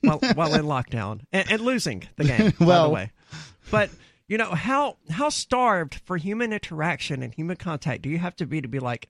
while, 0.00 0.18
while 0.34 0.54
in 0.54 0.64
lockdown 0.64 1.20
and, 1.30 1.50
and, 1.50 1.60
losing 1.60 2.08
the 2.16 2.24
game, 2.24 2.52
well, 2.60 2.82
by 2.84 2.88
the 2.88 2.94
way. 2.94 3.12
But 3.70 3.90
you 4.26 4.38
know 4.38 4.50
how 4.50 4.96
how 5.08 5.28
starved 5.28 6.00
for 6.04 6.16
human 6.16 6.52
interaction 6.52 7.22
and 7.22 7.32
human 7.32 7.56
contact 7.56 8.02
do 8.02 8.08
you 8.08 8.18
have 8.18 8.34
to 8.36 8.46
be 8.46 8.60
to 8.60 8.68
be 8.68 8.80
like 8.80 9.08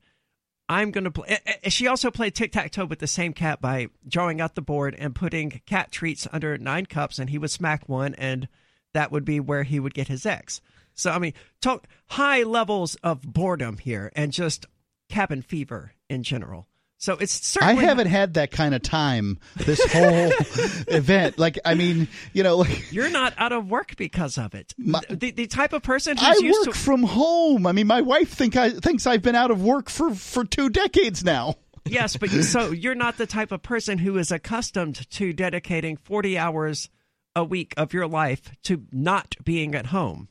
I'm 0.69 0.91
going 0.91 1.05
to 1.05 1.11
play. 1.11 1.29
Eh, 1.29 1.53
eh, 1.65 1.69
she 1.69 1.87
also 1.87 2.11
played 2.11 2.35
tic 2.35 2.53
tac 2.53 2.73
toe 2.73 2.85
with 2.85 2.99
the 2.99 3.07
same 3.07 3.33
cat 3.33 3.61
by 3.61 3.89
drawing 4.07 4.41
out 4.41 4.55
the 4.55 4.63
board 4.63 4.95
and 4.99 5.15
putting 5.15 5.63
cat 5.67 5.93
treats 5.93 6.27
under 6.33 6.59
nine 6.59 6.87
cups, 6.87 7.19
and 7.19 7.31
he 7.31 7.39
would 7.39 7.51
smack 7.51 7.89
one, 7.89 8.15
and 8.15 8.49
that 8.93 9.13
would 9.13 9.25
be 9.25 9.41
where 9.41 9.63
he 9.63 9.79
would 9.79 9.95
get 9.95 10.09
his 10.09 10.27
X. 10.27 10.61
So, 10.95 11.13
I 11.13 11.19
mean, 11.19 11.35
talk 11.61 11.87
high 12.09 12.43
levels 12.43 12.95
of 12.97 13.23
boredom 13.23 13.79
here 13.79 14.11
and 14.17 14.33
just 14.33 14.67
cabin 15.09 15.43
fever 15.43 15.93
in 16.09 16.23
general. 16.23 16.67
So 16.99 17.15
it's 17.21 17.47
certainly. 17.47 17.83
I 17.85 17.87
haven't 17.87 18.07
had 18.07 18.35
that 18.35 18.51
kind 18.51 18.75
of 18.75 18.81
time 18.83 19.39
this 19.57 19.81
whole 19.93 20.33
event. 20.89 21.39
Like, 21.39 21.59
I 21.65 21.75
mean, 21.75 22.09
you 22.33 22.43
know, 22.43 22.57
like 22.59 22.91
You're 22.91 23.11
not 23.11 23.35
out 23.37 23.53
of 23.53 23.69
work 23.71 23.97
because 23.97 24.39
of 24.39 24.55
it. 24.55 24.75
My- 24.79 25.03
the, 25.11 25.31
the 25.31 25.47
type 25.47 25.73
of 25.75 25.83
person 25.83 26.17
who's 26.17 26.27
I 26.27 26.43
used 26.43 26.67
work 26.67 26.75
to 26.75 26.81
from 26.81 27.03
home. 27.03 27.67
I 27.67 27.73
mean, 27.73 27.87
my 27.87 28.01
wife 28.01 28.31
think 28.31 28.57
I 28.57 28.71
thinks 28.71 29.07
I've 29.07 29.23
been 29.23 29.35
out 29.35 29.51
of 29.51 29.63
work 29.63 29.91
for 29.91 30.15
for 30.15 30.45
two 30.45 30.71
decades 30.71 31.23
now. 31.23 31.57
yes, 31.85 32.17
but 32.17 32.31
so 32.31 32.71
you're 32.73 32.95
not 32.95 33.19
the 33.19 33.27
type 33.27 33.53
of 33.53 33.63
person 33.63 33.99
who 33.99 34.17
is 34.17 34.31
accustomed 34.33 35.09
to 35.11 35.33
dedicating 35.35 35.97
40 35.99 36.39
hours 36.39 36.89
a 37.35 37.45
week 37.45 37.75
of 37.77 37.93
your 37.93 38.07
life 38.07 38.51
to 38.63 38.85
not 38.91 39.35
being 39.45 39.75
at 39.75 39.87
home. 39.87 40.29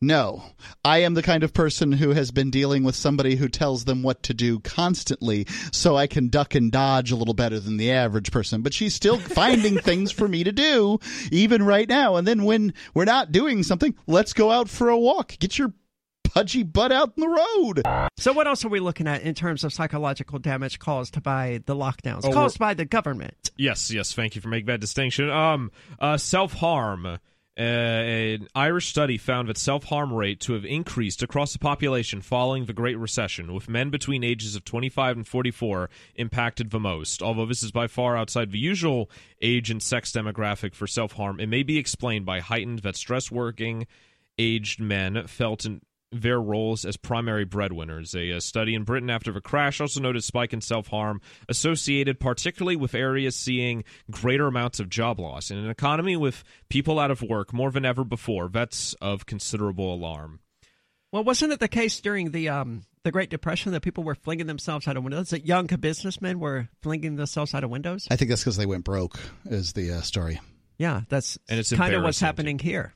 No, 0.00 0.42
I 0.84 0.98
am 0.98 1.14
the 1.14 1.22
kind 1.22 1.42
of 1.42 1.52
person 1.52 1.92
who 1.92 2.10
has 2.10 2.30
been 2.30 2.50
dealing 2.50 2.84
with 2.84 2.94
somebody 2.94 3.36
who 3.36 3.48
tells 3.48 3.84
them 3.84 4.02
what 4.02 4.22
to 4.24 4.34
do 4.34 4.60
constantly, 4.60 5.46
so 5.72 5.96
I 5.96 6.06
can 6.06 6.28
duck 6.28 6.54
and 6.54 6.70
dodge 6.70 7.10
a 7.10 7.16
little 7.16 7.34
better 7.34 7.58
than 7.58 7.76
the 7.76 7.90
average 7.92 8.30
person. 8.30 8.62
But 8.62 8.74
she's 8.74 8.94
still 8.94 9.18
finding 9.18 9.78
things 9.78 10.12
for 10.12 10.28
me 10.28 10.44
to 10.44 10.52
do, 10.52 10.98
even 11.32 11.62
right 11.62 11.88
now. 11.88 12.16
And 12.16 12.26
then 12.26 12.44
when 12.44 12.74
we're 12.94 13.04
not 13.04 13.32
doing 13.32 13.62
something, 13.62 13.94
let's 14.06 14.32
go 14.32 14.50
out 14.50 14.68
for 14.68 14.88
a 14.88 14.98
walk. 14.98 15.36
Get 15.38 15.58
your 15.58 15.72
pudgy 16.24 16.62
butt 16.62 16.92
out 16.92 17.12
in 17.16 17.22
the 17.22 17.28
road. 17.28 17.82
So 18.18 18.32
what 18.32 18.46
else 18.46 18.64
are 18.64 18.68
we 18.68 18.80
looking 18.80 19.08
at 19.08 19.22
in 19.22 19.34
terms 19.34 19.64
of 19.64 19.72
psychological 19.72 20.38
damage 20.38 20.78
caused 20.78 21.22
by 21.22 21.62
the 21.66 21.74
lockdowns, 21.74 22.20
Oh, 22.24 22.32
caused 22.32 22.58
by 22.58 22.74
the 22.74 22.84
government? 22.84 23.50
Yes, 23.56 23.90
yes. 23.90 24.12
Thank 24.12 24.36
you 24.36 24.42
for 24.42 24.48
making 24.48 24.66
that 24.66 24.80
distinction. 24.80 25.30
Um, 25.30 25.72
uh, 25.98 26.18
self 26.18 26.52
harm. 26.52 27.18
Uh, 27.58 27.62
an 27.62 28.46
Irish 28.54 28.86
study 28.86 29.18
found 29.18 29.48
that 29.48 29.58
self 29.58 29.84
harm 29.84 30.12
rate 30.12 30.38
to 30.38 30.52
have 30.52 30.64
increased 30.64 31.24
across 31.24 31.52
the 31.52 31.58
population 31.58 32.20
following 32.20 32.66
the 32.66 32.72
Great 32.72 32.96
Recession, 32.96 33.52
with 33.52 33.68
men 33.68 33.90
between 33.90 34.22
ages 34.22 34.54
of 34.54 34.64
25 34.64 35.16
and 35.16 35.26
44 35.26 35.90
impacted 36.14 36.70
the 36.70 36.78
most. 36.78 37.20
Although 37.20 37.46
this 37.46 37.64
is 37.64 37.72
by 37.72 37.88
far 37.88 38.16
outside 38.16 38.52
the 38.52 38.58
usual 38.60 39.10
age 39.42 39.72
and 39.72 39.82
sex 39.82 40.12
demographic 40.12 40.72
for 40.72 40.86
self 40.86 41.12
harm, 41.12 41.40
it 41.40 41.48
may 41.48 41.64
be 41.64 41.78
explained 41.78 42.24
by 42.24 42.38
heightened 42.38 42.80
that 42.80 42.94
stress 42.94 43.28
working 43.28 43.88
aged 44.38 44.78
men 44.80 45.26
felt 45.26 45.64
in 45.64 45.80
their 46.10 46.40
roles 46.40 46.84
as 46.84 46.96
primary 46.96 47.44
breadwinners. 47.44 48.14
A, 48.14 48.32
uh 48.32 48.40
study 48.40 48.74
in 48.74 48.84
Britain 48.84 49.10
after 49.10 49.32
the 49.32 49.40
crash 49.40 49.80
also 49.80 50.00
noted 50.00 50.24
spike 50.24 50.52
in 50.52 50.60
self 50.60 50.88
harm 50.88 51.20
associated 51.48 52.20
particularly 52.20 52.76
with 52.76 52.94
areas 52.94 53.36
seeing 53.36 53.84
greater 54.10 54.46
amounts 54.46 54.80
of 54.80 54.88
job 54.88 55.20
loss. 55.20 55.50
In 55.50 55.58
an 55.58 55.70
economy 55.70 56.16
with 56.16 56.44
people 56.68 56.98
out 56.98 57.10
of 57.10 57.22
work 57.22 57.52
more 57.52 57.70
than 57.70 57.84
ever 57.84 58.04
before, 58.04 58.48
that's 58.48 58.94
of 58.94 59.26
considerable 59.26 59.94
alarm. 59.94 60.40
Well, 61.12 61.24
wasn't 61.24 61.52
it 61.52 61.60
the 61.60 61.68
case 61.68 62.00
during 62.00 62.32
the 62.32 62.50
um, 62.50 62.82
the 63.02 63.10
Great 63.10 63.30
Depression 63.30 63.72
that 63.72 63.80
people 63.80 64.04
were 64.04 64.14
flinging 64.14 64.46
themselves 64.46 64.86
out 64.86 64.96
of 64.96 65.04
windows? 65.04 65.30
That 65.30 65.46
young 65.46 65.66
businessmen 65.66 66.38
were 66.38 66.68
flinging 66.82 67.16
themselves 67.16 67.54
out 67.54 67.64
of 67.64 67.70
windows? 67.70 68.06
I 68.10 68.16
think 68.16 68.28
that's 68.28 68.42
because 68.42 68.58
they 68.58 68.66
went 68.66 68.84
broke. 68.84 69.18
Is 69.46 69.72
the 69.72 69.92
uh, 69.92 70.00
story? 70.02 70.40
Yeah, 70.76 71.02
that's 71.08 71.38
And 71.48 71.58
it's 71.58 71.72
kind 71.72 71.94
of 71.94 72.02
what's 72.02 72.20
happening 72.20 72.58
here. 72.58 72.94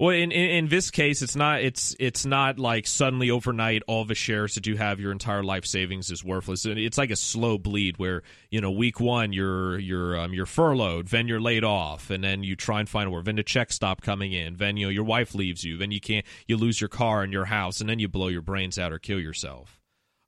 Well, 0.00 0.14
in, 0.16 0.32
in 0.32 0.50
in 0.50 0.68
this 0.68 0.90
case, 0.90 1.20
it's 1.20 1.36
not 1.36 1.60
it's 1.60 1.94
it's 2.00 2.24
not 2.24 2.58
like 2.58 2.86
suddenly 2.86 3.30
overnight 3.30 3.82
all 3.86 4.06
the 4.06 4.14
shares 4.14 4.54
that 4.54 4.66
you 4.66 4.78
have 4.78 4.98
your 4.98 5.12
entire 5.12 5.42
life 5.42 5.66
savings 5.66 6.10
is 6.10 6.24
worthless. 6.24 6.64
It's 6.64 6.96
like 6.96 7.10
a 7.10 7.16
slow 7.16 7.58
bleed 7.58 7.98
where 7.98 8.22
you 8.50 8.62
know 8.62 8.70
week 8.70 8.98
one 8.98 9.34
you're 9.34 9.78
you're 9.78 10.18
um, 10.18 10.32
you're 10.32 10.46
furloughed, 10.46 11.08
then 11.08 11.28
you're 11.28 11.40
laid 11.40 11.64
off, 11.64 12.08
and 12.08 12.24
then 12.24 12.42
you 12.42 12.56
try 12.56 12.80
and 12.80 12.88
find 12.88 13.12
work. 13.12 13.26
Then 13.26 13.36
the 13.36 13.42
checks 13.42 13.74
stop 13.74 14.00
coming 14.00 14.32
in. 14.32 14.56
Then 14.56 14.78
you 14.78 14.86
know 14.86 14.90
your 14.90 15.04
wife 15.04 15.34
leaves 15.34 15.64
you. 15.64 15.76
Then 15.76 15.90
you 15.90 16.00
can't 16.00 16.24
you 16.48 16.56
lose 16.56 16.80
your 16.80 16.88
car 16.88 17.22
and 17.22 17.30
your 17.30 17.44
house, 17.44 17.82
and 17.82 17.90
then 17.90 17.98
you 17.98 18.08
blow 18.08 18.28
your 18.28 18.40
brains 18.40 18.78
out 18.78 18.94
or 18.94 18.98
kill 18.98 19.20
yourself. 19.20 19.82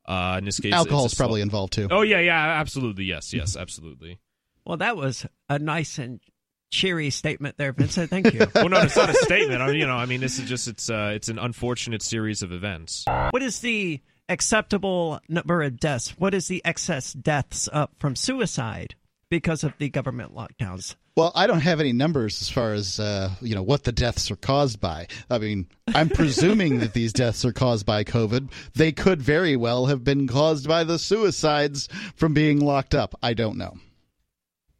Uh, 0.05 0.35
in 0.37 0.45
this 0.45 0.61
case, 0.61 0.75
Alcohol's 0.75 1.07
it's 1.07 1.15
a 1.15 1.17
slow- 1.17 1.25
probably 1.25 1.41
involved 1.41 1.73
too. 1.73 1.89
Oh 1.91 2.03
yeah, 2.03 2.21
yeah, 2.21 2.61
absolutely, 2.61 3.05
yes, 3.05 3.33
yes, 3.33 3.57
absolutely. 3.57 4.19
Well, 4.67 4.77
that 4.77 4.99
was 4.99 5.25
a 5.49 5.59
nice 5.59 5.99
and 5.99 6.21
cheery 6.73 7.11
statement 7.11 7.57
there, 7.59 7.73
Vincent. 7.73 8.11
Thank 8.11 8.33
you. 8.35 8.41
Well, 8.55 8.69
no, 8.69 8.81
it's 8.81 8.97
not 8.97 9.11
a 9.11 9.15
statement. 9.15 9.61
I 9.61 9.67
mean, 9.67 9.77
you 9.77 9.87
know, 9.87 9.97
I 9.97 10.07
mean, 10.07 10.21
this 10.21 10.39
is 10.39 10.49
just 10.49 10.69
it's 10.69 10.89
uh, 10.91 11.13
it's 11.15 11.29
an 11.29 11.39
unfortunate 11.39 12.03
series 12.03 12.43
of 12.43 12.53
events. 12.53 13.05
what 13.31 13.43
is 13.43 13.61
the 13.61 14.01
acceptable 14.29 15.21
number 15.29 15.63
of 15.63 15.79
deaths? 15.79 16.11
What 16.19 16.35
is 16.35 16.49
the 16.49 16.63
excess 16.65 17.13
deaths 17.13 17.69
up 17.73 17.93
from 17.99 18.15
suicide 18.17 18.95
because 19.31 19.65
of 19.65 19.73
the 19.79 19.89
government 19.89 20.35
lockdowns? 20.35 20.95
Well, 21.17 21.33
I 21.35 21.47
don't 21.47 21.61
have 21.61 21.81
any 21.81 21.93
numbers 21.93 22.41
as 22.41 22.49
far 22.49 22.73
as 22.73 22.99
uh, 22.99 23.31
you 23.41 23.55
know 23.55 23.63
what 23.63 23.85
the 23.85 23.93
deaths 23.93 24.31
are 24.31 24.37
caused 24.37 24.81
by. 24.81 25.09
I 25.29 25.39
mean, 25.39 25.67
I'm 25.95 26.09
presuming 26.09 26.79
that 26.79 26.95
these 26.95 27.13
deaths 27.13 27.45
are 27.45 27.53
caused 27.53 27.85
by 27.85 28.05
COVID. 28.05 28.51
They 28.75 28.93
could 28.93 29.21
very 29.21 29.57
well 29.57 29.87
have 29.87 30.05
been 30.05 30.27
caused 30.27 30.67
by 30.69 30.85
the 30.85 30.99
suicides 30.99 31.89
from 32.17 32.33
being 32.33 32.61
locked 32.61 32.95
up. 32.95 33.15
I 33.23 33.35
don't 33.35 33.59
know. 33.59 33.77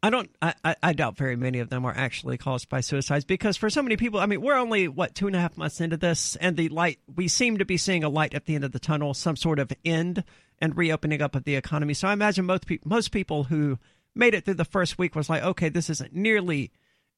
I 0.03 0.09
don't. 0.09 0.29
I, 0.41 0.75
I, 0.83 0.91
doubt 0.91 1.15
very 1.15 1.37
many 1.37 1.59
of 1.59 1.69
them 1.69 1.85
are 1.85 1.95
actually 1.95 2.37
caused 2.37 2.67
by 2.67 2.81
suicides 2.81 3.23
because 3.23 3.55
for 3.55 3.69
so 3.69 3.81
many 3.81 3.95
people, 3.95 4.19
I 4.19 4.25
mean, 4.25 4.41
we're 4.41 4.57
only 4.57 4.89
what 4.89 5.15
two 5.15 5.27
and 5.27 5.35
a 5.35 5.39
half 5.39 5.55
months 5.55 5.79
into 5.79 5.95
this, 5.95 6.35
and 6.35 6.57
the 6.57 6.67
light 6.67 6.99
we 7.15 7.29
seem 7.29 7.57
to 7.59 7.65
be 7.65 7.77
seeing 7.77 8.03
a 8.03 8.09
light 8.09 8.33
at 8.33 8.43
the 8.43 8.53
end 8.53 8.65
of 8.65 8.73
the 8.73 8.79
tunnel, 8.79 9.13
some 9.13 9.37
sort 9.37 9.59
of 9.59 9.71
end 9.85 10.25
and 10.59 10.75
reopening 10.75 11.21
up 11.21 11.35
of 11.35 11.45
the 11.45 11.55
economy. 11.55 11.93
So 11.93 12.09
I 12.09 12.13
imagine 12.13 12.43
most 12.43 12.65
people, 12.65 12.89
most 12.89 13.13
people 13.13 13.45
who 13.45 13.79
made 14.13 14.33
it 14.33 14.43
through 14.43 14.55
the 14.55 14.65
first 14.65 14.97
week 14.97 15.15
was 15.15 15.29
like, 15.29 15.41
okay, 15.41 15.69
this 15.69 15.89
isn't 15.89 16.13
nearly 16.13 16.73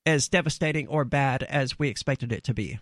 as 0.05 0.27
devastating 0.27 0.87
or 0.87 1.05
bad 1.05 1.41
as 1.41 1.79
we 1.79 1.89
expected 1.89 2.31
it 2.31 2.43
to 2.43 2.53
be. 2.53 2.77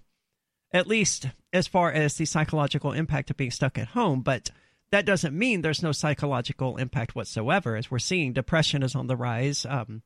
At 0.74 0.86
least 0.86 1.27
as 1.53 1.65
far 1.65 1.93
as 1.93 2.15
the 2.15 2.25
psychological 2.25 2.91
impact 2.91 3.29
of 3.29 3.38
being 3.38 3.51
stuck 3.51 3.77
at 3.77 3.89
home, 3.89 4.19
but 4.19 4.50
that 4.93 5.05
doesn't 5.07 5.35
mean 5.35 5.62
there's 5.62 5.81
no 5.81 5.91
psychological 5.91 6.77
impact 6.77 7.15
whatsoever. 7.15 7.75
As 7.75 7.89
we're 7.89 7.97
seeing, 7.97 8.31
depression 8.31 8.83
is 8.83 8.93
on 8.93 9.07
the 9.07 9.15
rise, 9.15 9.65
um, 9.67 10.03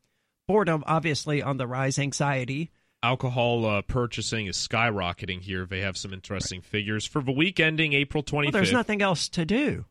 boredom 0.48 0.82
obviously 0.88 1.42
on 1.44 1.58
the 1.58 1.68
rise, 1.68 2.00
anxiety. 2.00 2.72
alcohol 3.04 3.66
uh, 3.66 3.82
purchasing 3.82 4.48
is 4.48 4.56
skyrocketing 4.56 5.42
here. 5.42 5.66
They 5.66 5.82
have 5.82 5.98
some 5.98 6.14
interesting 6.14 6.62
figures 6.62 7.06
for 7.06 7.22
the 7.22 7.34
week 7.34 7.60
ending 7.60 7.92
April 7.92 8.24
25th. 8.24 8.44
Well, 8.44 8.52
there's 8.54 8.72
nothing 8.72 9.02
else 9.02 9.28
to 9.30 9.44
do. 9.44 9.84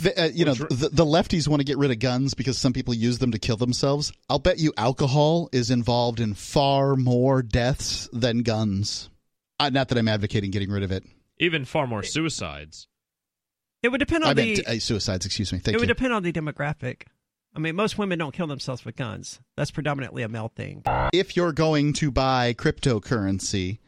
The, 0.00 0.22
uh, 0.22 0.28
you 0.32 0.46
know, 0.46 0.54
the, 0.54 0.88
the 0.90 1.04
lefties 1.04 1.46
want 1.46 1.60
to 1.60 1.64
get 1.64 1.76
rid 1.76 1.90
of 1.90 1.98
guns 1.98 2.32
because 2.32 2.56
some 2.56 2.72
people 2.72 2.94
use 2.94 3.18
them 3.18 3.32
to 3.32 3.38
kill 3.38 3.58
themselves. 3.58 4.10
I'll 4.30 4.38
bet 4.38 4.58
you 4.58 4.72
alcohol 4.78 5.50
is 5.52 5.70
involved 5.70 6.20
in 6.20 6.32
far 6.32 6.96
more 6.96 7.42
deaths 7.42 8.08
than 8.10 8.38
guns. 8.38 9.10
Uh, 9.60 9.68
not 9.68 9.88
that 9.88 9.98
I'm 9.98 10.08
advocating 10.08 10.50
getting 10.50 10.70
rid 10.70 10.82
of 10.82 10.92
it. 10.92 11.04
Even 11.38 11.66
far 11.66 11.86
more 11.86 12.02
suicides. 12.02 12.87
It 13.82 13.88
would 13.90 13.98
depend 13.98 14.24
on 14.24 14.30
I 14.30 14.34
the. 14.34 14.54
meant 14.54 14.68
uh, 14.68 14.78
suicides. 14.80 15.24
Excuse 15.26 15.52
me. 15.52 15.58
it 15.58 15.64
Thank 15.64 15.78
would 15.78 15.86
depend 15.86 16.12
on 16.12 16.22
the 16.22 16.32
demographic. 16.32 17.02
I 17.54 17.60
mean, 17.60 17.76
most 17.76 17.98
women 17.98 18.18
don't 18.18 18.34
kill 18.34 18.46
themselves 18.46 18.84
with 18.84 18.96
guns. 18.96 19.40
That's 19.56 19.70
predominantly 19.70 20.22
a 20.22 20.28
male 20.28 20.52
thing. 20.54 20.82
if 21.12 21.36
you're 21.36 21.52
going 21.52 21.92
to 21.94 22.10
buy 22.10 22.54
cryptocurrency 22.54 23.78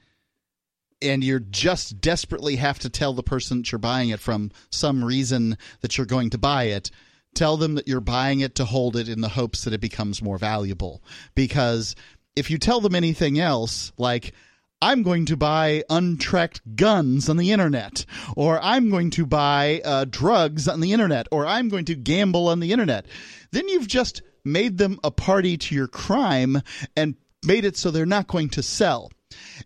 and 1.02 1.22
you're 1.22 1.40
just 1.40 2.00
desperately 2.00 2.56
have 2.56 2.78
to 2.80 2.90
tell 2.90 3.12
the 3.12 3.22
person 3.22 3.58
that 3.58 3.72
you're 3.72 3.78
buying 3.78 4.10
it 4.10 4.20
from 4.20 4.50
some 4.70 5.04
reason 5.04 5.56
that 5.82 5.96
you're 5.96 6.06
going 6.06 6.30
to 6.30 6.38
buy 6.38 6.64
it, 6.64 6.90
tell 7.34 7.56
them 7.56 7.74
that 7.74 7.86
you're 7.86 8.00
buying 8.00 8.40
it 8.40 8.54
to 8.56 8.64
hold 8.64 8.96
it 8.96 9.08
in 9.08 9.20
the 9.20 9.28
hopes 9.28 9.64
that 9.64 9.72
it 9.72 9.80
becomes 9.80 10.22
more 10.22 10.38
valuable. 10.38 11.02
Because 11.34 11.94
if 12.36 12.50
you 12.50 12.58
tell 12.58 12.80
them 12.80 12.94
anything 12.94 13.38
else, 13.38 13.92
like, 13.98 14.34
I'm 14.82 15.02
going 15.02 15.26
to 15.26 15.36
buy 15.36 15.84
untracked 15.90 16.76
guns 16.76 17.28
on 17.28 17.36
the 17.36 17.52
internet, 17.52 18.06
or 18.34 18.58
I'm 18.62 18.90
going 18.90 19.10
to 19.10 19.26
buy 19.26 19.82
uh, 19.84 20.06
drugs 20.08 20.68
on 20.68 20.80
the 20.80 20.92
internet, 20.92 21.26
or 21.30 21.46
I'm 21.46 21.68
going 21.68 21.84
to 21.86 21.94
gamble 21.94 22.48
on 22.48 22.60
the 22.60 22.72
internet, 22.72 23.06
then 23.52 23.68
you've 23.68 23.88
just 23.88 24.22
made 24.44 24.78
them 24.78 24.98
a 25.04 25.10
party 25.10 25.56
to 25.58 25.74
your 25.74 25.86
crime 25.86 26.62
and 26.96 27.14
made 27.44 27.64
it 27.64 27.76
so 27.76 27.90
they're 27.90 28.06
not 28.06 28.26
going 28.26 28.48
to 28.50 28.62
sell. 28.62 29.10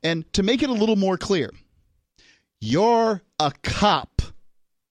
And 0.03 0.31
to 0.33 0.43
make 0.43 0.63
it 0.63 0.71
a 0.71 0.75
little 0.75 0.97
more 0.97 1.17
clear, 1.17 1.51
you're 2.61 3.23
a 3.39 3.53
cop 3.63 4.23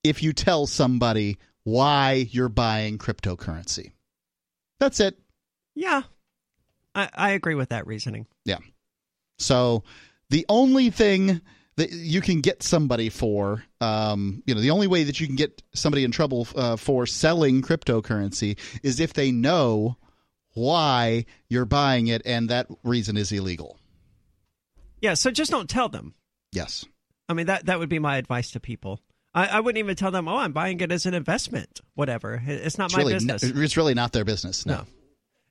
if 0.04 0.24
you 0.24 0.34
tell 0.34 0.68
somebody 0.68 1.38
why 1.64 2.28
you're 2.30 2.50
buying 2.50 2.98
cryptocurrency. 2.98 3.92
That's 4.80 5.00
it. 5.00 5.18
Yeah, 5.76 6.04
I, 6.94 7.10
I 7.14 7.30
agree 7.32 7.56
with 7.56 7.70
that 7.70 7.88
reasoning. 7.88 8.28
Yeah. 8.46 8.60
So 9.40 9.84
the 10.34 10.46
only 10.50 10.90
thing 10.90 11.42
that 11.76 11.92
you 11.92 12.22
can 12.22 12.42
get 12.42 12.64
somebody 12.64 13.10
for, 13.10 13.64
um, 13.82 14.42
you 14.48 14.56
know, 14.56 14.62
the 14.62 14.72
only 14.72 14.88
way 14.88 15.04
that 15.04 15.20
you 15.20 15.28
can 15.28 15.36
get 15.36 15.62
somebody 15.74 16.04
in 16.04 16.12
trouble 16.12 16.48
uh, 16.56 16.76
for 16.76 17.06
selling 17.06 17.62
cryptocurrency 17.62 18.58
is 18.82 19.00
if 19.00 19.14
they 19.14 19.32
know 19.32 19.96
why 20.56 21.26
you're 21.50 21.66
buying 21.66 22.08
it 22.08 22.24
and 22.26 22.50
that 22.50 22.66
reason 22.84 23.16
is 23.16 23.32
illegal. 23.32 23.78
Yeah, 25.02 25.14
so 25.14 25.30
just 25.30 25.52
don't 25.52 25.70
tell 25.70 25.88
them. 25.90 26.16
Yes. 26.52 26.84
I 27.30 27.34
mean, 27.34 27.46
that 27.46 27.68
that 27.68 27.78
would 27.80 27.90
be 27.90 28.00
my 28.00 28.18
advice 28.18 28.52
to 28.52 28.60
people. 28.60 29.00
I, 29.36 29.48
I 29.48 29.60
wouldn't 29.60 29.80
even 29.80 29.96
tell 29.96 30.12
them, 30.12 30.28
"Oh, 30.28 30.38
I'm 30.38 30.52
buying 30.54 30.80
it 30.80 30.92
as 30.92 31.06
an 31.06 31.14
investment." 31.14 31.82
Whatever. 31.96 32.42
It's 32.46 32.78
not 32.78 32.86
It's 32.86 32.94
my 32.96 33.00
really, 33.00 33.14
business. 33.14 33.44
no- 33.44 33.62
it's 33.62 33.78
really 33.78 33.94
not 33.94 34.12
their 34.14 34.26
business. 34.26 34.66
No. 34.66 34.76
No. 34.76 34.86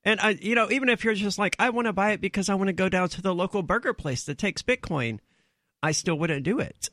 And 0.04 0.20
I, 0.20 0.30
you 0.30 0.54
know, 0.54 0.70
even 0.70 0.88
if 0.88 1.04
you're 1.04 1.14
just 1.14 1.38
like, 1.38 1.54
I 1.58 1.70
want 1.70 1.86
to 1.86 1.92
buy 1.92 2.12
it 2.12 2.20
because 2.20 2.48
I 2.48 2.54
want 2.54 2.68
to 2.68 2.72
go 2.72 2.88
down 2.88 3.08
to 3.10 3.22
the 3.22 3.34
local 3.34 3.62
burger 3.62 3.92
place 3.92 4.24
that 4.24 4.38
takes 4.38 4.62
Bitcoin, 4.62 5.20
I 5.82 5.92
still 5.92 6.16
wouldn't 6.16 6.44
do 6.44 6.58
it 6.58 6.90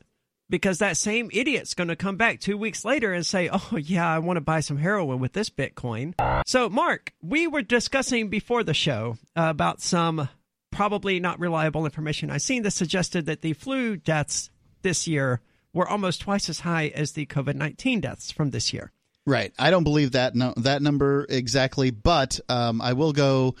because 0.48 0.78
that 0.78 0.96
same 0.96 1.30
idiot's 1.32 1.74
going 1.74 1.88
to 1.88 1.96
come 1.96 2.16
back 2.16 2.40
two 2.40 2.58
weeks 2.58 2.84
later 2.84 3.12
and 3.12 3.24
say, 3.24 3.48
Oh, 3.52 3.76
yeah, 3.76 4.08
I 4.08 4.18
want 4.18 4.36
to 4.36 4.42
buy 4.42 4.60
some 4.60 4.76
heroin 4.76 5.20
with 5.20 5.32
this 5.32 5.48
Bitcoin. 5.48 6.14
So, 6.46 6.68
Mark, 6.68 7.14
we 7.22 7.46
were 7.46 7.62
discussing 7.62 8.28
before 8.28 8.64
the 8.64 8.74
show 8.74 9.16
about 9.34 9.80
some 9.80 10.28
probably 10.70 11.20
not 11.20 11.40
reliable 11.40 11.84
information. 11.84 12.30
I've 12.30 12.42
seen 12.42 12.62
that 12.62 12.72
suggested 12.72 13.26
that 13.26 13.42
the 13.42 13.54
flu 13.54 13.96
deaths 13.96 14.50
this 14.82 15.06
year 15.06 15.40
were 15.72 15.88
almost 15.88 16.20
twice 16.20 16.48
as 16.48 16.60
high 16.60 16.88
as 16.88 17.12
the 17.12 17.26
COVID 17.26 17.54
19 17.54 18.00
deaths 18.00 18.30
from 18.30 18.50
this 18.50 18.72
year. 18.72 18.92
Right. 19.26 19.52
I 19.58 19.70
don't 19.70 19.84
believe 19.84 20.12
that 20.12 20.34
no, 20.34 20.54
that 20.56 20.82
number 20.82 21.26
exactly, 21.28 21.90
but 21.90 22.40
um, 22.48 22.80
I 22.80 22.94
will 22.94 23.12
go 23.12 23.54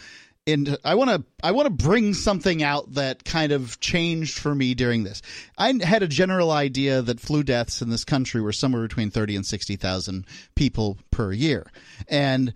and 0.46 0.78
I 0.84 0.94
want 0.94 1.10
to 1.10 1.24
I 1.42 1.52
want 1.52 1.66
to 1.66 1.84
bring 1.84 2.14
something 2.14 2.62
out 2.62 2.94
that 2.94 3.24
kind 3.24 3.52
of 3.52 3.78
changed 3.80 4.38
for 4.38 4.54
me 4.54 4.74
during 4.74 5.04
this. 5.04 5.22
I 5.56 5.72
had 5.82 6.02
a 6.02 6.08
general 6.08 6.50
idea 6.50 7.02
that 7.02 7.20
flu 7.20 7.42
deaths 7.42 7.82
in 7.82 7.90
this 7.90 8.04
country 8.04 8.40
were 8.40 8.52
somewhere 8.52 8.82
between 8.82 9.10
30 9.10 9.36
and 9.36 9.46
60,000 9.46 10.26
people 10.54 10.98
per 11.10 11.32
year. 11.32 11.70
And 12.08 12.54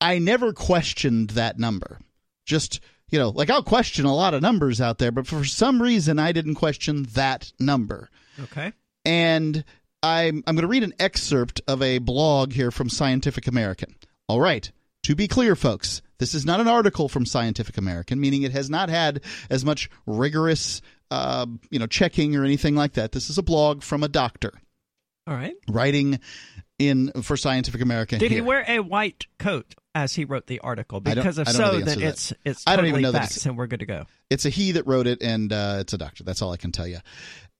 I 0.00 0.18
never 0.18 0.52
questioned 0.52 1.30
that 1.30 1.58
number. 1.58 1.98
Just, 2.46 2.80
you 3.10 3.18
know, 3.18 3.30
like 3.30 3.50
I'll 3.50 3.62
question 3.62 4.04
a 4.04 4.14
lot 4.14 4.34
of 4.34 4.42
numbers 4.42 4.80
out 4.80 4.98
there, 4.98 5.12
but 5.12 5.26
for 5.26 5.44
some 5.44 5.82
reason 5.82 6.18
I 6.18 6.32
didn't 6.32 6.54
question 6.54 7.04
that 7.14 7.52
number. 7.58 8.10
Okay. 8.44 8.72
And 9.04 9.64
I'm 10.04 10.44
I'm 10.46 10.54
going 10.54 10.62
to 10.62 10.68
read 10.68 10.82
an 10.82 10.92
excerpt 11.00 11.62
of 11.66 11.80
a 11.80 11.96
blog 11.98 12.52
here 12.52 12.70
from 12.70 12.90
Scientific 12.90 13.46
American. 13.46 13.96
All 14.28 14.40
right. 14.40 14.70
To 15.04 15.14
be 15.14 15.28
clear, 15.28 15.56
folks, 15.56 16.02
this 16.18 16.34
is 16.34 16.44
not 16.44 16.60
an 16.60 16.68
article 16.68 17.08
from 17.08 17.24
Scientific 17.24 17.78
American, 17.78 18.20
meaning 18.20 18.42
it 18.42 18.52
has 18.52 18.68
not 18.68 18.90
had 18.90 19.22
as 19.48 19.64
much 19.64 19.88
rigorous, 20.06 20.82
uh, 21.10 21.46
you 21.70 21.78
know, 21.78 21.86
checking 21.86 22.36
or 22.36 22.44
anything 22.44 22.74
like 22.74 22.92
that. 22.94 23.12
This 23.12 23.30
is 23.30 23.38
a 23.38 23.42
blog 23.42 23.82
from 23.82 24.02
a 24.02 24.08
doctor. 24.08 24.52
All 25.26 25.34
right. 25.34 25.54
Writing 25.70 26.20
in 26.78 27.10
for 27.22 27.36
Scientific 27.36 27.80
American. 27.80 28.18
Did 28.18 28.30
here. 28.30 28.42
he 28.42 28.46
wear 28.46 28.64
a 28.68 28.80
white 28.80 29.26
coat 29.38 29.74
as 29.94 30.14
he 30.14 30.24
wrote 30.26 30.46
the 30.46 30.60
article? 30.60 31.00
Because 31.00 31.38
if 31.38 31.48
I 31.48 31.52
don't 31.52 31.60
know 31.60 31.78
so, 31.80 31.84
then 31.84 32.00
that. 32.00 32.08
it's 32.08 32.32
it's 32.44 32.64
I 32.66 32.72
don't 32.76 32.84
totally 32.84 32.88
even 32.90 33.02
know 33.02 33.12
that 33.12 33.20
facts, 33.20 33.36
it's- 33.36 33.46
and 33.46 33.56
we're 33.56 33.68
good 33.68 33.80
to 33.80 33.86
go. 33.86 34.04
It's 34.28 34.44
a 34.44 34.50
he 34.50 34.72
that 34.72 34.86
wrote 34.86 35.06
it, 35.06 35.22
and 35.22 35.52
uh, 35.52 35.76
it's 35.80 35.92
a 35.92 35.98
doctor. 35.98 36.24
That's 36.24 36.42
all 36.42 36.52
I 36.52 36.56
can 36.56 36.72
tell 36.72 36.86
you. 36.86 36.98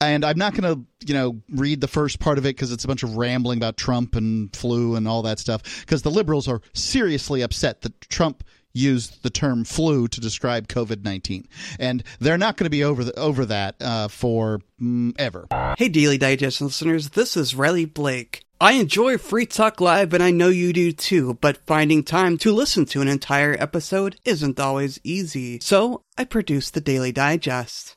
And 0.08 0.24
I'm 0.24 0.38
not 0.38 0.54
going 0.54 0.74
to, 0.74 0.84
you 1.06 1.14
know, 1.14 1.40
read 1.50 1.80
the 1.80 1.88
first 1.88 2.20
part 2.20 2.38
of 2.38 2.46
it 2.46 2.56
because 2.56 2.72
it's 2.72 2.84
a 2.84 2.88
bunch 2.88 3.02
of 3.02 3.16
rambling 3.16 3.58
about 3.58 3.76
Trump 3.76 4.16
and 4.16 4.54
flu 4.54 4.96
and 4.96 5.06
all 5.08 5.22
that 5.22 5.38
stuff. 5.38 5.80
Because 5.80 6.02
the 6.02 6.10
liberals 6.10 6.48
are 6.48 6.60
seriously 6.72 7.42
upset 7.42 7.82
that 7.82 8.00
Trump 8.02 8.44
used 8.74 9.22
the 9.22 9.30
term 9.30 9.64
flu 9.64 10.08
to 10.08 10.20
describe 10.20 10.68
COVID 10.68 11.04
19, 11.04 11.48
and 11.78 12.02
they're 12.18 12.36
not 12.36 12.56
going 12.56 12.64
to 12.64 12.70
be 12.70 12.84
over 12.84 13.04
the, 13.04 13.18
over 13.18 13.46
that 13.46 13.76
uh, 13.80 14.08
for 14.08 14.60
mm, 14.80 15.14
ever. 15.18 15.46
Hey, 15.78 15.88
Daily 15.88 16.18
Digest 16.18 16.60
listeners, 16.60 17.10
this 17.10 17.36
is 17.36 17.54
Riley 17.54 17.84
Blake. 17.84 18.44
I 18.60 18.72
enjoy 18.72 19.18
Free 19.18 19.46
Talk 19.46 19.80
Live, 19.80 20.14
and 20.14 20.22
I 20.22 20.30
know 20.30 20.48
you 20.48 20.72
do 20.72 20.92
too, 20.92 21.34
but 21.40 21.66
finding 21.66 22.02
time 22.02 22.38
to 22.38 22.52
listen 22.52 22.84
to 22.86 23.02
an 23.02 23.08
entire 23.08 23.56
episode 23.58 24.16
isn't 24.24 24.60
always 24.60 25.00
easy. 25.02 25.58
So, 25.60 26.02
I 26.16 26.24
produce 26.24 26.70
the 26.70 26.80
Daily 26.80 27.12
Digest. 27.12 27.96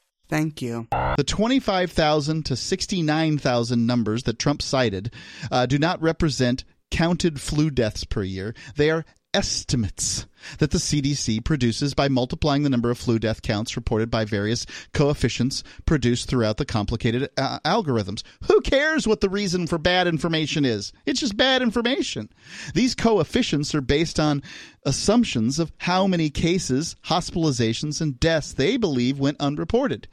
Thank 0.31 0.61
you. 0.61 0.87
The 1.17 1.25
25,000 1.25 2.45
to 2.45 2.55
69,000 2.55 3.85
numbers 3.85 4.23
that 4.23 4.39
Trump 4.39 4.61
cited 4.61 5.13
uh, 5.51 5.65
do 5.65 5.77
not 5.77 6.01
represent 6.01 6.63
counted 6.89 7.41
flu 7.41 7.69
deaths 7.69 8.05
per 8.05 8.23
year. 8.23 8.55
They 8.77 8.89
are 8.91 9.03
estimates 9.33 10.25
that 10.59 10.71
the 10.71 10.77
CDC 10.77 11.43
produces 11.43 11.93
by 11.93 12.07
multiplying 12.07 12.63
the 12.63 12.69
number 12.69 12.89
of 12.89 12.97
flu 12.97 13.19
death 13.19 13.41
counts 13.41 13.75
reported 13.75 14.09
by 14.09 14.25
various 14.25 14.65
coefficients 14.93 15.63
produced 15.85 16.29
throughout 16.29 16.57
the 16.57 16.65
complicated 16.65 17.29
uh, 17.37 17.59
algorithms. 17.65 18.23
Who 18.47 18.61
cares 18.61 19.07
what 19.07 19.21
the 19.21 19.29
reason 19.29 19.67
for 19.67 19.77
bad 19.77 20.07
information 20.07 20.65
is? 20.65 20.93
It's 21.05 21.19
just 21.19 21.37
bad 21.37 21.61
information. 21.61 22.29
These 22.73 22.95
coefficients 22.95 23.75
are 23.75 23.81
based 23.81 24.19
on 24.19 24.43
assumptions 24.85 25.59
of 25.59 25.71
how 25.77 26.07
many 26.07 26.29
cases, 26.29 26.95
hospitalizations, 27.05 28.01
and 28.01 28.19
deaths 28.19 28.53
they 28.53 28.77
believe 28.77 29.19
went 29.19 29.39
unreported. 29.39 30.07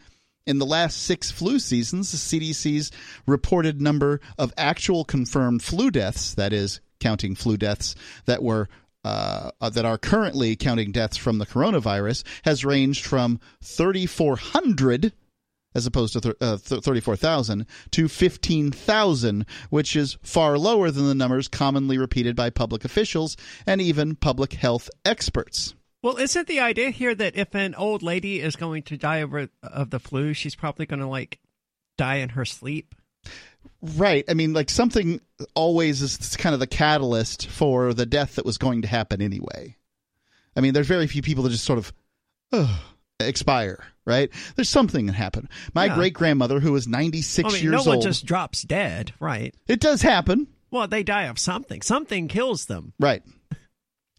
In 0.46 0.58
the 0.58 0.66
last 0.66 1.02
six 1.02 1.30
flu 1.30 1.58
seasons, 1.58 2.10
the 2.10 2.16
CDC's 2.16 2.90
reported 3.26 3.82
number 3.82 4.20
of 4.38 4.54
actual 4.56 5.04
confirmed 5.04 5.62
flu 5.62 5.90
deaths, 5.90 6.34
that 6.34 6.54
is, 6.54 6.80
counting 7.00 7.34
flu 7.34 7.56
deaths 7.56 7.94
that 8.24 8.42
were 8.42 8.68
uh, 9.04 9.50
uh, 9.60 9.70
that 9.70 9.84
are 9.84 9.98
currently 9.98 10.56
counting 10.56 10.92
deaths 10.92 11.16
from 11.16 11.38
the 11.38 11.46
coronavirus, 11.46 12.24
has 12.44 12.64
ranged 12.64 13.06
from 13.06 13.40
3,400 13.62 15.12
as 15.74 15.86
opposed 15.86 16.14
to 16.14 16.20
th- 16.20 16.34
uh, 16.40 16.56
th- 16.56 16.82
34,000 16.82 17.66
to 17.90 18.08
15,000, 18.08 19.46
which 19.70 19.94
is 19.94 20.18
far 20.22 20.58
lower 20.58 20.90
than 20.90 21.06
the 21.06 21.14
numbers 21.14 21.48
commonly 21.48 21.98
repeated 21.98 22.34
by 22.34 22.50
public 22.50 22.84
officials 22.84 23.36
and 23.66 23.80
even 23.80 24.16
public 24.16 24.54
health 24.54 24.90
experts. 25.04 25.74
Well, 26.02 26.16
isn't 26.16 26.46
the 26.46 26.60
idea 26.60 26.90
here 26.90 27.14
that 27.14 27.36
if 27.36 27.54
an 27.54 27.74
old 27.74 28.02
lady 28.02 28.40
is 28.40 28.56
going 28.56 28.84
to 28.84 28.96
die 28.96 29.22
over 29.22 29.48
of 29.62 29.90
the 29.90 29.98
flu, 29.98 30.32
she's 30.32 30.54
probably 30.54 30.86
going 30.86 31.00
to 31.00 31.06
like 31.06 31.38
die 31.96 32.16
in 32.16 32.30
her 32.30 32.44
sleep? 32.44 32.94
Right. 33.82 34.24
I 34.28 34.34
mean, 34.34 34.52
like 34.52 34.70
something 34.70 35.20
always 35.54 36.02
is 36.02 36.36
kind 36.36 36.54
of 36.54 36.60
the 36.60 36.66
catalyst 36.66 37.46
for 37.48 37.94
the 37.94 38.06
death 38.06 38.36
that 38.36 38.44
was 38.44 38.58
going 38.58 38.82
to 38.82 38.88
happen 38.88 39.22
anyway. 39.22 39.76
I 40.56 40.60
mean, 40.60 40.74
there's 40.74 40.86
very 40.88 41.06
few 41.06 41.22
people 41.22 41.44
that 41.44 41.50
just 41.50 41.64
sort 41.64 41.78
of 41.78 41.92
ugh, 42.52 42.68
expire, 43.20 43.84
right? 44.04 44.30
There's 44.56 44.68
something 44.68 45.06
that 45.06 45.12
happened. 45.14 45.48
My 45.74 45.86
Yeah. 45.86 45.94
great 45.94 46.14
grandmother, 46.14 46.58
who 46.60 46.72
was 46.72 46.88
96 46.88 47.48
I 47.48 47.52
mean, 47.52 47.62
years 47.62 47.72
no 47.72 47.82
one 47.82 47.96
old, 47.96 48.02
just 48.02 48.24
drops 48.26 48.62
dead, 48.62 49.12
right? 49.20 49.54
it 49.68 49.80
does 49.80 50.02
happen, 50.02 50.48
Well, 50.70 50.88
they 50.88 51.02
die 51.02 51.24
of 51.24 51.38
something. 51.38 51.82
Something 51.82 52.26
kills 52.28 52.66
them. 52.66 52.92
right? 52.98 53.22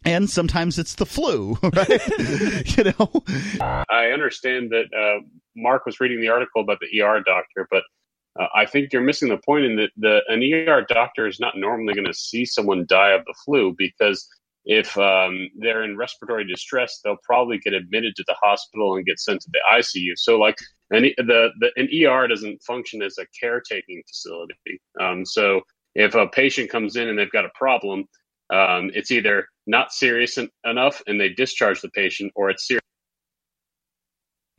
And 0.05 0.29
sometimes 0.29 0.79
it's 0.79 0.95
the 0.95 1.05
flu, 1.05 1.57
right? 1.63 2.07
you 2.77 2.83
know, 2.85 3.23
I 3.89 4.12
understand 4.13 4.69
that 4.71 4.85
uh, 4.97 5.21
Mark 5.57 5.85
was 5.85 5.99
reading 5.99 6.21
the 6.21 6.29
article 6.29 6.62
about 6.62 6.77
the 6.79 7.01
ER 7.01 7.21
doctor, 7.25 7.67
but 7.69 7.83
uh, 8.39 8.47
I 8.56 8.65
think 8.65 8.93
you're 8.93 9.02
missing 9.02 9.30
the 9.30 9.38
point 9.38 9.65
in 9.65 9.75
that 9.78 9.91
the 9.97 10.21
an 10.28 10.41
ER 10.41 10.86
doctor 10.88 11.28
is 11.28 11.39
not 11.39 11.58
normally 11.58 11.93
going 11.93 12.06
to 12.08 12.13
see 12.13 12.45
someone 12.45 12.86
die 12.88 13.12
of 13.12 13.25
the 13.25 13.36
flu 13.45 13.75
because 13.78 14.28
if 14.65 14.97
um, 14.97 15.49
they're 15.58 15.84
in 15.84 15.97
respiratory 15.97 16.45
distress, 16.45 16.99
they'll 17.04 17.17
probably 17.23 17.58
get 17.58 17.73
admitted 17.73 18.15
to 18.15 18.23
the 18.28 18.36
hospital 18.41 18.95
and 18.95 19.06
get 19.06 19.19
sent 19.19 19.41
to 19.41 19.49
the 19.52 19.60
ICU. 19.73 20.13
So, 20.15 20.38
like, 20.38 20.58
an, 20.91 21.04
the, 21.17 21.49
the 21.60 21.71
an 21.75 21.89
ER 22.06 22.28
doesn't 22.28 22.62
function 22.63 23.02
as 23.02 23.17
a 23.17 23.25
caretaking 23.39 24.04
facility. 24.08 24.80
Um, 24.99 25.25
so, 25.25 25.62
if 25.95 26.13
a 26.13 26.28
patient 26.28 26.69
comes 26.69 26.95
in 26.95 27.08
and 27.08 27.17
they've 27.17 27.32
got 27.32 27.45
a 27.45 27.52
problem, 27.56 28.06
um, 28.52 28.91
it's 28.93 29.12
either 29.12 29.47
not 29.65 29.91
serious 29.91 30.38
en- 30.38 30.49
enough 30.65 31.02
and 31.08 31.19
they 31.19 31.30
discharge 31.30 31.82
the 31.82 31.89
patient, 31.89 32.32
or 32.36 32.49
it's 32.49 32.67
serious. 32.67 32.84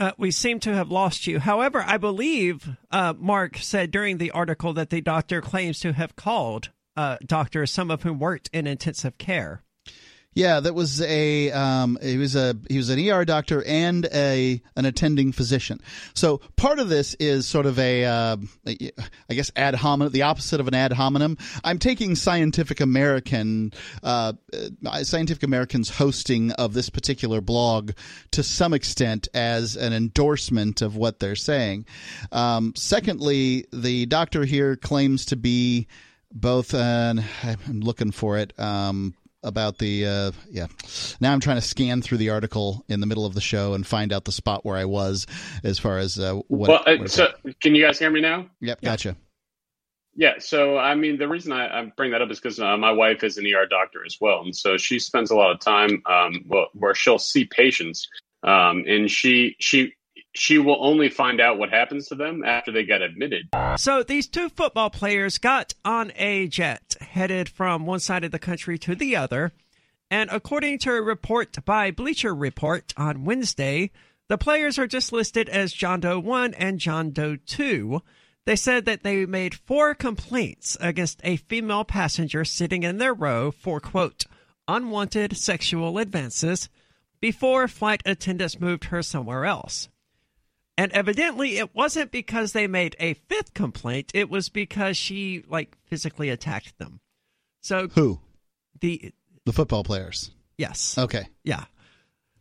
Uh, 0.00 0.12
we 0.16 0.30
seem 0.30 0.58
to 0.58 0.74
have 0.74 0.90
lost 0.90 1.26
you. 1.26 1.38
However, 1.38 1.84
I 1.86 1.98
believe 1.98 2.70
uh, 2.90 3.12
Mark 3.18 3.58
said 3.58 3.90
during 3.90 4.16
the 4.16 4.30
article 4.30 4.72
that 4.72 4.88
the 4.88 5.02
doctor 5.02 5.42
claims 5.42 5.78
to 5.80 5.92
have 5.92 6.16
called 6.16 6.70
uh, 6.96 7.18
doctors, 7.24 7.70
some 7.70 7.90
of 7.90 8.02
whom 8.02 8.18
worked 8.18 8.48
in 8.50 8.66
intensive 8.66 9.18
care. 9.18 9.62
Yeah, 10.32 10.60
that 10.60 10.74
was 10.74 11.00
a 11.00 11.50
um, 11.50 11.98
he 12.00 12.16
was 12.16 12.36
a 12.36 12.56
he 12.68 12.76
was 12.76 12.88
an 12.88 13.00
ER 13.00 13.24
doctor 13.24 13.64
and 13.64 14.06
a 14.14 14.62
an 14.76 14.84
attending 14.84 15.32
physician. 15.32 15.80
So 16.14 16.38
part 16.54 16.78
of 16.78 16.88
this 16.88 17.14
is 17.14 17.48
sort 17.48 17.66
of 17.66 17.80
a 17.80 18.04
uh, 18.04 18.36
I 18.64 19.34
guess 19.34 19.50
ad 19.56 19.74
hominem, 19.74 20.12
the 20.12 20.22
opposite 20.22 20.60
of 20.60 20.68
an 20.68 20.74
ad 20.74 20.92
hominem. 20.92 21.36
I'm 21.64 21.80
taking 21.80 22.14
Scientific 22.14 22.80
American 22.80 23.72
uh, 24.04 24.34
uh, 24.86 25.02
Scientific 25.02 25.42
American's 25.42 25.90
hosting 25.90 26.52
of 26.52 26.74
this 26.74 26.90
particular 26.90 27.40
blog 27.40 27.90
to 28.30 28.44
some 28.44 28.72
extent 28.72 29.26
as 29.34 29.74
an 29.76 29.92
endorsement 29.92 30.80
of 30.80 30.94
what 30.94 31.18
they're 31.18 31.34
saying. 31.34 31.86
Um, 32.30 32.72
secondly, 32.76 33.66
the 33.72 34.06
doctor 34.06 34.44
here 34.44 34.76
claims 34.76 35.26
to 35.26 35.36
be 35.36 35.88
both 36.32 36.72
an 36.72 37.24
I'm 37.42 37.80
looking 37.80 38.12
for 38.12 38.38
it. 38.38 38.58
Um, 38.60 39.14
about 39.42 39.78
the 39.78 40.06
uh, 40.06 40.30
yeah. 40.50 40.66
Now 41.20 41.32
I'm 41.32 41.40
trying 41.40 41.56
to 41.56 41.62
scan 41.62 42.02
through 42.02 42.18
the 42.18 42.30
article 42.30 42.84
in 42.88 43.00
the 43.00 43.06
middle 43.06 43.26
of 43.26 43.34
the 43.34 43.40
show 43.40 43.74
and 43.74 43.86
find 43.86 44.12
out 44.12 44.24
the 44.24 44.32
spot 44.32 44.64
where 44.64 44.76
I 44.76 44.84
was 44.84 45.26
as 45.64 45.78
far 45.78 45.98
as 45.98 46.18
uh, 46.18 46.34
what. 46.48 46.68
well, 46.68 46.82
uh, 46.86 46.96
what- 46.98 47.10
so 47.10 47.28
can 47.62 47.74
you 47.74 47.84
guys 47.84 47.98
hear 47.98 48.10
me 48.10 48.20
now? 48.20 48.46
yep, 48.60 48.80
gotcha. 48.82 49.16
Yeah, 50.16 50.34
so 50.38 50.76
I 50.76 50.94
mean, 50.96 51.18
the 51.18 51.28
reason 51.28 51.52
I, 51.52 51.80
I 51.80 51.92
bring 51.96 52.10
that 52.10 52.20
up 52.20 52.30
is 52.30 52.40
because 52.40 52.58
uh, 52.58 52.76
my 52.76 52.90
wife 52.90 53.22
is 53.22 53.38
an 53.38 53.46
ER 53.46 53.66
doctor 53.66 54.04
as 54.04 54.18
well, 54.20 54.42
and 54.42 54.54
so 54.54 54.76
she 54.76 54.98
spends 54.98 55.30
a 55.30 55.36
lot 55.36 55.52
of 55.52 55.60
time 55.60 56.02
um, 56.06 56.44
well, 56.46 56.66
where 56.74 56.94
she'll 56.94 57.18
see 57.18 57.44
patients, 57.44 58.08
um, 58.42 58.84
and 58.86 59.10
she 59.10 59.56
she 59.60 59.94
she 60.32 60.58
will 60.58 60.84
only 60.84 61.08
find 61.08 61.40
out 61.40 61.58
what 61.58 61.70
happens 61.70 62.08
to 62.08 62.14
them 62.14 62.44
after 62.44 62.70
they 62.70 62.84
get 62.84 63.02
admitted. 63.02 63.48
So 63.76 64.02
these 64.02 64.28
two 64.28 64.48
football 64.48 64.90
players 64.90 65.38
got 65.38 65.74
on 65.84 66.12
a 66.16 66.46
jet 66.46 66.96
headed 67.00 67.48
from 67.48 67.86
one 67.86 68.00
side 68.00 68.24
of 68.24 68.30
the 68.30 68.38
country 68.38 68.78
to 68.78 68.94
the 68.94 69.16
other. 69.16 69.52
And 70.10 70.30
according 70.30 70.78
to 70.80 70.92
a 70.92 71.02
report 71.02 71.64
by 71.64 71.90
Bleacher 71.90 72.34
Report 72.34 72.92
on 72.96 73.24
Wednesday, 73.24 73.90
the 74.28 74.38
players 74.38 74.78
are 74.78 74.86
just 74.86 75.12
listed 75.12 75.48
as 75.48 75.72
John 75.72 76.00
Doe 76.00 76.18
1 76.18 76.54
and 76.54 76.78
John 76.78 77.10
Doe 77.10 77.36
2. 77.36 78.00
They 78.46 78.56
said 78.56 78.84
that 78.86 79.02
they 79.02 79.26
made 79.26 79.54
four 79.54 79.94
complaints 79.94 80.76
against 80.80 81.20
a 81.24 81.36
female 81.36 81.84
passenger 81.84 82.44
sitting 82.44 82.82
in 82.82 82.98
their 82.98 83.14
row 83.14 83.50
for, 83.50 83.80
quote, 83.80 84.24
unwanted 84.66 85.36
sexual 85.36 85.98
advances 85.98 86.68
before 87.20 87.68
flight 87.68 88.02
attendants 88.06 88.60
moved 88.60 88.84
her 88.84 89.02
somewhere 89.02 89.44
else. 89.44 89.88
And 90.78 90.92
evidently, 90.92 91.58
it 91.58 91.74
wasn't 91.74 92.10
because 92.10 92.52
they 92.52 92.66
made 92.66 92.96
a 92.98 93.14
fifth 93.14 93.52
complaint. 93.54 94.12
It 94.14 94.30
was 94.30 94.48
because 94.48 94.96
she 94.96 95.44
like 95.48 95.76
physically 95.86 96.30
attacked 96.30 96.78
them. 96.78 97.00
So 97.60 97.88
Who? 97.88 98.20
the 98.80 99.12
The 99.44 99.52
football 99.52 99.84
players. 99.84 100.30
yes, 100.56 100.96
Okay. 100.96 101.28
yeah. 101.44 101.64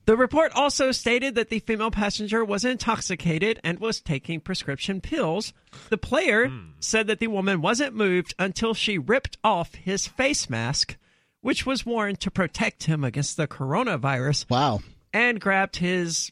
The 0.06 0.16
report 0.18 0.54
also 0.56 0.92
stated 0.92 1.36
that 1.36 1.50
the 1.50 1.60
female 1.60 1.92
passenger 1.92 2.44
was 2.44 2.66
intoxicated 2.66 3.60
and 3.64 3.78
was 3.80 4.02
taking 4.02 4.40
prescription 4.40 5.02
pills. 5.02 5.54
The 5.90 6.00
player 6.00 6.48
hmm. 6.48 6.70
said 6.80 7.06
that 7.08 7.20
the 7.20 7.28
woman 7.28 7.62
wasn't 7.62 7.94
moved 7.96 8.34
until 8.40 8.74
she 8.74 8.98
ripped 8.98 9.38
off 9.44 9.76
his 9.76 10.08
face 10.08 10.50
mask, 10.50 10.98
which 11.42 11.66
was 11.66 11.86
worn 11.86 12.16
to 12.18 12.32
protect 12.32 12.86
him 12.86 13.04
against 13.04 13.38
the 13.38 13.48
coronavirus, 13.48 14.50
Wow. 14.50 14.80
and 15.14 15.40
grabbed 15.40 15.76
his 15.76 16.32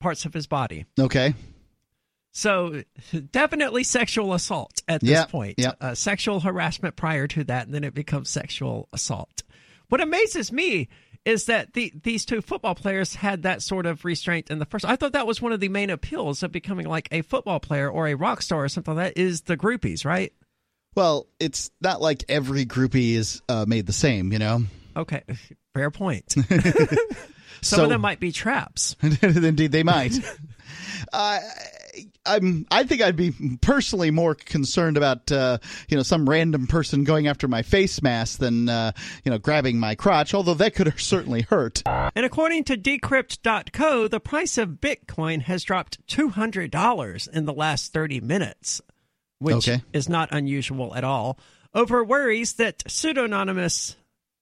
parts 0.00 0.24
of 0.24 0.34
his 0.34 0.46
body. 0.46 0.86
Okay. 0.98 1.34
So 2.32 2.82
definitely 3.32 3.84
sexual 3.84 4.34
assault 4.34 4.82
at 4.88 5.00
this 5.00 5.10
Yep, 5.10 5.30
point. 5.30 5.54
yep. 5.58 5.76
Uh, 5.80 5.94
sexual 5.94 6.40
harassment 6.40 6.96
prior 6.96 7.26
to 7.28 7.44
that, 7.44 7.66
and 7.66 7.74
then 7.74 7.84
it 7.84 7.94
becomes 7.94 8.30
sexual 8.30 8.88
assault. 8.92 9.42
What 9.88 10.00
amazes 10.00 10.52
me 10.52 10.88
is 11.24 11.46
that 11.46 11.72
the 11.74 11.92
these 12.02 12.24
two 12.24 12.40
football 12.40 12.74
players 12.76 13.16
had 13.16 13.42
that 13.42 13.62
sort 13.62 13.84
of 13.84 14.04
restraint 14.04 14.48
in 14.50 14.58
the 14.60 14.64
first. 14.64 14.84
I 14.84 14.94
thought 14.96 15.12
that 15.12 15.26
was 15.26 15.42
one 15.42 15.52
of 15.52 15.58
the 15.60 15.68
main 15.68 15.90
appeals 15.90 16.42
of 16.44 16.52
becoming 16.52 16.86
like 16.86 17.08
a 17.10 17.22
football 17.22 17.58
player 17.60 17.90
or 17.90 18.06
a 18.06 18.14
rock 18.14 18.42
star 18.42 18.64
or 18.64 18.68
something 18.68 18.94
like 18.94 19.14
that 19.16 19.20
is 19.20 19.42
the 19.42 19.56
groupies, 19.56 20.04
right? 20.04 20.32
Well, 20.94 21.26
it's 21.40 21.70
not 21.80 22.00
like 22.00 22.24
every 22.28 22.64
groupie 22.64 23.14
is 23.14 23.42
uh, 23.48 23.64
made 23.66 23.86
the 23.86 23.92
same, 23.92 24.32
you 24.32 24.38
know. 24.38 24.64
Okay, 24.96 25.22
fair 25.74 25.90
point. 25.90 26.34
Some 27.62 27.78
So- 27.78 27.84
of 27.84 27.90
them 27.90 28.00
might 28.00 28.20
be 28.20 28.32
traps. 28.32 28.96
Indeed, 29.22 29.72
they 29.72 29.82
might. 29.82 30.14
uh, 31.12 31.38
I'm. 32.24 32.66
I 32.70 32.84
think 32.84 33.02
I'd 33.02 33.16
be 33.16 33.32
personally 33.60 34.10
more 34.10 34.34
concerned 34.34 34.96
about 34.96 35.32
uh, 35.32 35.58
you 35.88 35.96
know 35.96 36.02
some 36.02 36.28
random 36.28 36.66
person 36.66 37.02
going 37.04 37.26
after 37.26 37.48
my 37.48 37.62
face 37.62 38.00
mask 38.02 38.38
than 38.38 38.68
uh, 38.68 38.92
you 39.24 39.30
know 39.32 39.38
grabbing 39.38 39.78
my 39.80 39.94
crotch. 39.94 40.32
Although 40.34 40.54
that 40.54 40.74
could 40.74 40.92
certainly 40.98 41.42
hurt. 41.42 41.82
And 41.86 42.24
according 42.24 42.64
to 42.64 42.76
Decrypt.co, 42.76 44.08
the 44.08 44.20
price 44.20 44.58
of 44.58 44.80
Bitcoin 44.80 45.42
has 45.42 45.64
dropped 45.64 46.06
$200 46.06 47.28
in 47.30 47.44
the 47.44 47.52
last 47.52 47.92
30 47.92 48.20
minutes, 48.20 48.80
which 49.38 49.68
Okay. 49.68 49.82
is 49.92 50.08
not 50.08 50.28
unusual 50.32 50.94
at 50.94 51.04
all, 51.04 51.38
over 51.74 52.04
worries 52.04 52.54
that 52.54 52.82
pseudonymous, 52.88 53.96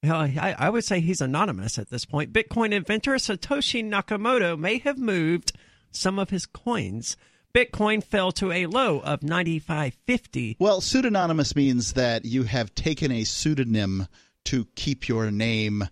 I, 0.04 0.54
I 0.58 0.70
would 0.70 0.84
say 0.84 1.00
he's 1.00 1.20
anonymous 1.20 1.78
at 1.78 1.90
this 1.90 2.04
point, 2.04 2.32
Bitcoin 2.32 2.72
inventor 2.72 3.12
Satoshi 3.14 3.84
Nakamoto 3.84 4.58
may 4.58 4.78
have 4.78 4.98
moved 4.98 5.52
some 5.90 6.18
of 6.18 6.30
his 6.30 6.46
coins. 6.46 7.16
Bitcoin 7.54 8.04
fell 8.04 8.30
to 8.32 8.52
a 8.52 8.66
low 8.66 9.00
of 9.00 9.20
95.50. 9.20 10.56
Well, 10.60 10.80
pseudonymous 10.80 11.56
means 11.56 11.94
that 11.94 12.24
you 12.24 12.44
have 12.44 12.74
taken 12.74 13.10
a 13.10 13.24
pseudonym 13.24 14.06
to 14.44 14.66
keep 14.76 15.08
your 15.08 15.30
name 15.30 15.88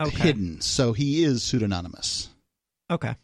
Okay. 0.00 0.22
hidden. 0.22 0.60
So 0.60 0.92
he 0.92 1.22
is 1.22 1.42
pseudonymous, 1.44 2.28
Okay. 2.90 3.14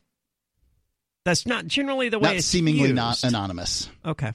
That's 1.24 1.44
not 1.46 1.66
generally 1.66 2.09
the 2.09 2.18
way 2.18 2.29
not 2.29 2.37
it's 2.37 2.46
seemingly 2.46 2.83
used. 2.88 2.94
not 2.94 3.22
anonymous. 3.24 3.88
Okay. 4.05 4.33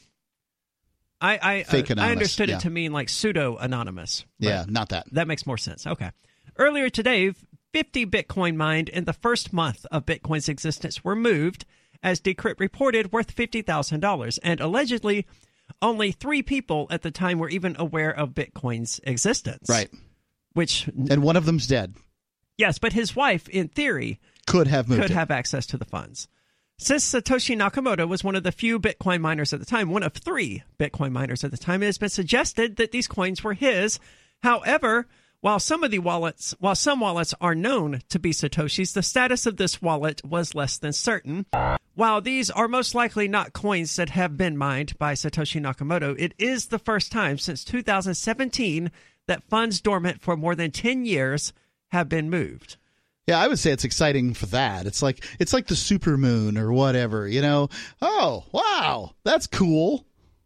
I 1.23 1.39
I, 1.41 1.61
uh, 1.63 1.83
I 1.97 2.11
understood 2.11 2.49
yeah. 2.49 2.57
it 2.57 2.61
to 2.61 2.69
mean 2.69 2.91
like 2.91 3.09
pseudo 3.09 3.55
anonymous. 3.57 4.25
Yeah, 4.39 4.65
not 4.67 4.89
that. 4.89 5.07
That 5.13 5.27
makes 5.27 5.47
more 5.47 5.57
sense. 5.57 5.87
Okay. 5.87 6.11
Earlier 6.57 6.89
today, 6.89 7.33
50 7.73 8.05
Bitcoin 8.05 8.55
mined 8.55 8.89
in 8.89 9.05
the 9.05 9.13
first 9.13 9.51
month 9.53 9.85
of 9.91 10.05
Bitcoin's 10.05 10.49
existence 10.49 11.03
were 11.03 11.15
moved, 11.15 11.65
as 12.03 12.21
Decrypt 12.21 12.59
reported, 12.59 13.11
worth 13.11 13.35
$50,000. 13.35 14.39
And 14.43 14.59
allegedly, 14.59 15.25
only 15.81 16.11
three 16.11 16.43
people 16.43 16.85
at 16.91 17.01
the 17.01 17.09
time 17.09 17.39
were 17.39 17.49
even 17.49 17.75
aware 17.79 18.11
of 18.15 18.35
Bitcoin's 18.35 18.99
existence. 19.05 19.67
Right. 19.69 19.89
Which, 20.53 20.87
And 21.09 21.23
one 21.23 21.35
of 21.37 21.45
them's 21.45 21.65
dead. 21.65 21.95
yes, 22.59 22.77
but 22.77 22.93
his 22.93 23.15
wife, 23.15 23.49
in 23.49 23.69
theory, 23.69 24.19
Could 24.45 24.67
have 24.67 24.87
moved. 24.87 25.01
could 25.01 25.11
it. 25.11 25.15
have 25.15 25.31
access 25.31 25.65
to 25.67 25.77
the 25.77 25.85
funds. 25.85 26.27
Since 26.79 27.13
Satoshi 27.13 27.55
Nakamoto 27.55 28.07
was 28.07 28.23
one 28.23 28.35
of 28.35 28.43
the 28.43 28.51
few 28.51 28.79
Bitcoin 28.79 29.21
miners 29.21 29.53
at 29.53 29.59
the 29.59 29.65
time, 29.65 29.89
one 29.89 30.03
of 30.03 30.13
three 30.13 30.63
Bitcoin 30.77 31.11
miners 31.11 31.43
at 31.43 31.51
the 31.51 31.57
time, 31.57 31.83
it 31.83 31.85
has 31.85 31.97
been 31.97 32.09
suggested 32.09 32.75
that 32.75 32.91
these 32.91 33.07
coins 33.07 33.43
were 33.43 33.53
his. 33.53 33.99
However, 34.41 35.07
while 35.39 35.59
some 35.59 35.83
of 35.83 35.91
the 35.91 35.99
wallets, 35.99 36.55
while 36.59 36.75
some 36.75 36.99
wallets 36.99 37.33
are 37.39 37.53
known 37.55 38.01
to 38.09 38.17
be 38.17 38.31
Satoshi's, 38.31 38.93
the 38.93 39.03
status 39.03 39.45
of 39.45 39.57
this 39.57 39.81
wallet 39.81 40.23
was 40.25 40.55
less 40.55 40.77
than 40.77 40.93
certain. 40.93 41.45
While 41.95 42.21
these 42.21 42.49
are 42.49 42.67
most 42.67 42.95
likely 42.95 43.27
not 43.27 43.53
coins 43.53 43.95
that 43.97 44.09
have 44.09 44.35
been 44.35 44.57
mined 44.57 44.97
by 44.97 45.13
Satoshi 45.13 45.61
Nakamoto, 45.61 46.15
it 46.17 46.33
is 46.37 46.67
the 46.67 46.79
first 46.79 47.11
time 47.11 47.37
since 47.37 47.63
2017 47.63 48.89
that 49.27 49.43
funds 49.43 49.79
dormant 49.79 50.21
for 50.21 50.35
more 50.35 50.55
than 50.55 50.71
10 50.71 51.05
years 51.05 51.53
have 51.91 52.09
been 52.09 52.29
moved. 52.29 52.77
Yeah, 53.27 53.39
I 53.39 53.47
would 53.47 53.59
say 53.59 53.71
it's 53.71 53.85
exciting 53.85 54.33
for 54.33 54.47
that. 54.47 54.85
It's 54.85 55.01
like 55.01 55.25
it's 55.39 55.53
like 55.53 55.67
the 55.67 55.75
super 55.75 56.17
moon 56.17 56.57
or 56.57 56.73
whatever, 56.73 57.27
you 57.27 57.41
know. 57.41 57.69
Oh, 58.01 58.43
wow. 58.51 59.15
That's 59.23 59.47
cool. 59.47 60.05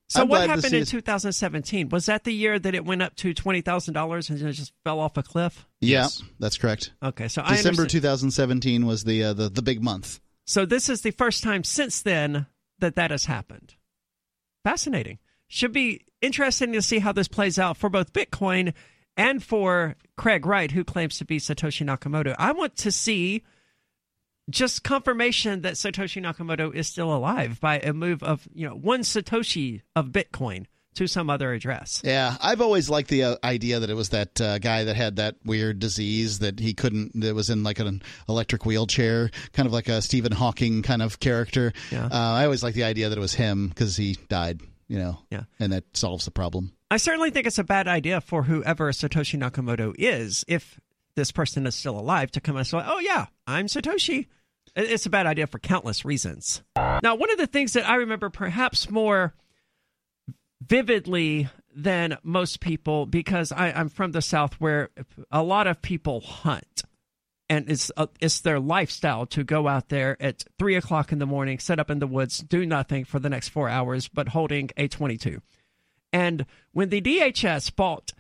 So 0.10 0.22
I'm 0.22 0.28
what 0.30 0.48
happened 0.48 0.74
in 0.74 0.86
2017? 0.86 1.90
Was 1.90 2.06
that 2.06 2.24
the 2.24 2.32
year 2.32 2.58
that 2.58 2.76
it 2.76 2.86
went 2.86 3.02
up 3.02 3.16
to 3.18 3.34
twenty 3.34 3.62
thousand 3.62 3.94
dollars 3.94 4.30
and 4.30 4.42
it 4.42 4.54
just 4.54 4.72
fell 4.86 5.00
off 5.00 5.18
a 5.18 5.24
cliff? 5.24 5.66
Yeah, 5.82 6.04
Yes. 6.04 6.22
that's 6.40 6.58
correct. 6.58 6.92
Okay, 7.04 7.28
so 7.28 7.42
December 7.42 7.82
understand. 7.82 7.90
2017 7.90 8.86
was 8.86 9.04
the 9.04 9.24
uh, 9.24 9.34
the 9.34 9.50
the 9.50 9.62
big 9.62 9.84
month. 9.84 10.20
So 10.46 10.66
this 10.66 10.88
is 10.88 11.02
the 11.02 11.12
first 11.12 11.44
time 11.44 11.64
since 11.66 12.02
then 12.02 12.46
that 12.80 12.96
that 12.96 13.12
has 13.12 13.26
happened. 13.26 13.74
Fascinating. 14.64 15.20
Should 15.48 15.74
be 15.74 16.06
interesting 16.22 16.74
to 16.74 16.82
see 16.82 17.00
how 17.00 17.12
this 17.12 17.28
plays 17.28 17.58
out 17.60 17.76
for 17.78 17.90
both 17.90 18.14
Bitcoin 18.14 18.74
and 19.18 19.44
for 19.44 19.96
Craig 20.16 20.46
Wright, 20.46 20.72
who 20.72 20.84
claims 20.84 21.18
to 21.18 21.26
be 21.26 21.40
Satoshi 21.40 21.86
Nakamoto. 21.86 22.36
I 22.38 22.52
want 22.52 22.78
to 22.78 22.92
see 22.92 23.44
just 24.50 24.84
confirmation 24.84 25.62
that 25.62 25.74
Satoshi 25.74 26.22
Nakamoto 26.22 26.74
is 26.74 26.88
still 26.88 27.14
alive 27.14 27.60
by 27.60 27.80
a 27.80 27.92
move 27.92 28.24
of 28.24 28.48
you 28.54 28.68
know 28.68 28.76
one 28.76 29.02
Satoshi 29.02 29.82
of 29.96 30.08
Bitcoin 30.08 30.68
to 30.96 31.08
some 31.08 31.30
other 31.30 31.54
address. 31.54 32.02
Yeah, 32.04 32.36
I've 32.42 32.62
always 32.62 32.90
liked 32.90 33.10
the 33.10 33.24
uh, 33.24 33.36
idea 33.44 33.80
that 33.80 33.90
it 33.90 33.94
was 33.94 34.10
that 34.10 34.42
uh, 34.42 34.58
guy 34.58 34.86
that 34.86 34.96
had 34.96 35.18
that 35.18 35.36
weird 35.46 35.80
disease 35.80 36.40
that 36.40 36.60
he 36.60 36.74
couldn't 36.74 37.20
that 37.22 37.36
was 37.36 37.50
in 37.50 37.64
like 37.64 37.80
an 37.80 38.02
electric 38.28 38.66
wheelchair, 38.66 39.30
kind 39.54 39.68
of 39.68 39.74
like 39.74 39.90
a 39.90 40.02
Stephen 40.02 40.32
Hawking 40.32 40.82
kind 40.82 41.02
of 41.02 41.20
character. 41.20 41.74
Yeah. 41.92 42.06
Uh, 42.06 42.10
I 42.12 42.46
always 42.46 42.64
liked 42.64 42.76
the 42.76 42.84
idea 42.84 43.10
that 43.10 43.18
it 43.18 43.22
was 43.22 43.36
him 43.36 43.68
because 43.68 43.96
he 43.96 44.18
died, 44.28 44.62
you 44.88 44.98
know. 44.98 45.20
Yeah. 45.30 45.44
And 45.60 45.72
that 45.74 45.86
solves 45.96 46.26
the 46.26 46.32
problem. 46.32 46.74
I 46.90 46.98
certainly 46.98 47.32
think 47.32 47.48
it's 47.48 47.58
a 47.58 47.64
bad 47.64 47.88
idea 47.88 48.22
for 48.22 48.44
whoever 48.44 48.92
Satoshi 48.92 49.40
Nakamoto 49.40 49.94
is, 49.98 50.46
if 50.48 50.80
this 51.16 51.32
person 51.32 51.68
is 51.68 51.76
still 51.76 52.00
alive, 52.00 52.32
to 52.32 52.42
come 52.42 52.56
and 52.56 52.66
say, 52.66 52.82
"Oh 52.84 53.00
yeah, 53.00 53.26
I'm 53.46 53.68
Satoshi." 53.68 54.28
It's 54.76 55.06
a 55.06 55.10
bad 55.10 55.26
idea 55.26 55.48
for 55.48 55.60
countless 55.60 56.06
reasons. 56.06 56.62
Now, 56.76 57.16
one 57.16 57.32
of 57.32 57.38
the 57.38 57.48
things 57.48 57.74
that 57.74 57.90
I 57.90 57.96
remember 57.96 58.30
perhaps 58.30 58.92
more 58.92 59.34
vividly 60.62 61.50
than 61.76 62.18
most 62.24 62.60
people, 62.60 63.06
because 63.06 63.52
I, 63.52 63.72
I'm 63.72 63.90
from 63.90 64.12
the 64.12 64.22
South, 64.22 64.54
where 64.56 64.90
a 65.32 65.44
lot 65.44 65.68
of 65.68 65.82
people 65.82 66.22
hunt, 66.22 66.84
and 67.50 67.70
it's 67.70 67.92
uh, 67.98 68.08
it's 68.20 68.42
their 68.42 68.60
lifestyle 68.60 69.26
to 69.28 69.44
go 69.44 69.68
out 69.68 69.90
there 69.90 70.22
at 70.22 70.44
three 70.60 70.76
o'clock 70.76 71.12
in 71.12 71.20
the 71.20 71.26
morning, 71.26 71.60
set 71.60 71.80
up 71.80 71.90
in 71.90 72.00
the 72.00 72.08
woods, 72.08 72.40
do 72.40 72.66
nothing 72.66 73.06
for 73.06 73.20
the 73.20 73.30
next 73.30 73.50
four 73.50 73.70
hours, 73.70 74.08
but 74.08 74.30
holding 74.30 74.70
a 74.78 74.88
22. 74.88 75.42
And 76.14 76.46
when 76.72 76.90
the 76.90 77.02
DHS 77.02 77.76
bought, 77.76 78.12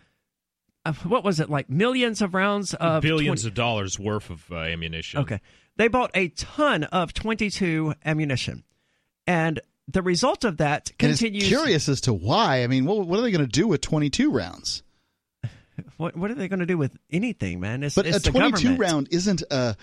uh, 0.85 0.93
what 1.03 1.23
was 1.23 1.39
it, 1.39 1.49
like 1.49 1.69
millions 1.69 2.21
of 2.21 2.33
rounds 2.33 2.73
of 2.73 3.01
Billions 3.03 3.41
20 3.41 3.47
of 3.49 3.53
dollars 3.53 3.99
worth 3.99 4.29
of 4.29 4.45
uh, 4.51 4.57
ammunition. 4.57 5.21
Okay. 5.21 5.41
They 5.75 5.87
bought 5.87 6.11
a 6.15 6.29
ton 6.29 6.85
of 6.85 7.13
22 7.13 7.93
ammunition. 8.03 8.63
And 9.27 9.59
the 9.87 10.01
result 10.01 10.43
of 10.43 10.57
that 10.57 10.91
And 10.99 11.11
it's 11.11 11.21
continues. 11.21 11.47
curious 11.47 11.87
as 11.87 12.01
to 12.01 12.13
why. 12.13 12.63
I 12.63 12.67
mean, 12.67 12.85
what, 12.85 13.05
what 13.07 13.19
are 13.19 13.21
they 13.21 13.31
going 13.31 13.45
to 13.45 13.47
do 13.51 13.67
with 13.67 13.81
22 13.81 14.31
rounds? 14.31 14.83
What, 15.97 16.15
what 16.15 16.31
are 16.31 16.35
they 16.35 16.47
going 16.47 16.59
to 16.59 16.65
do 16.65 16.77
with 16.77 16.97
anything, 17.11 17.59
man? 17.59 17.83
It's, 17.83 17.95
But 17.95 18.07
it's 18.07 18.27
a 18.27 18.31
22 18.31 18.51
government. 18.51 18.79
round 18.79 19.07
isn't 19.11 19.43
a. 19.51 19.75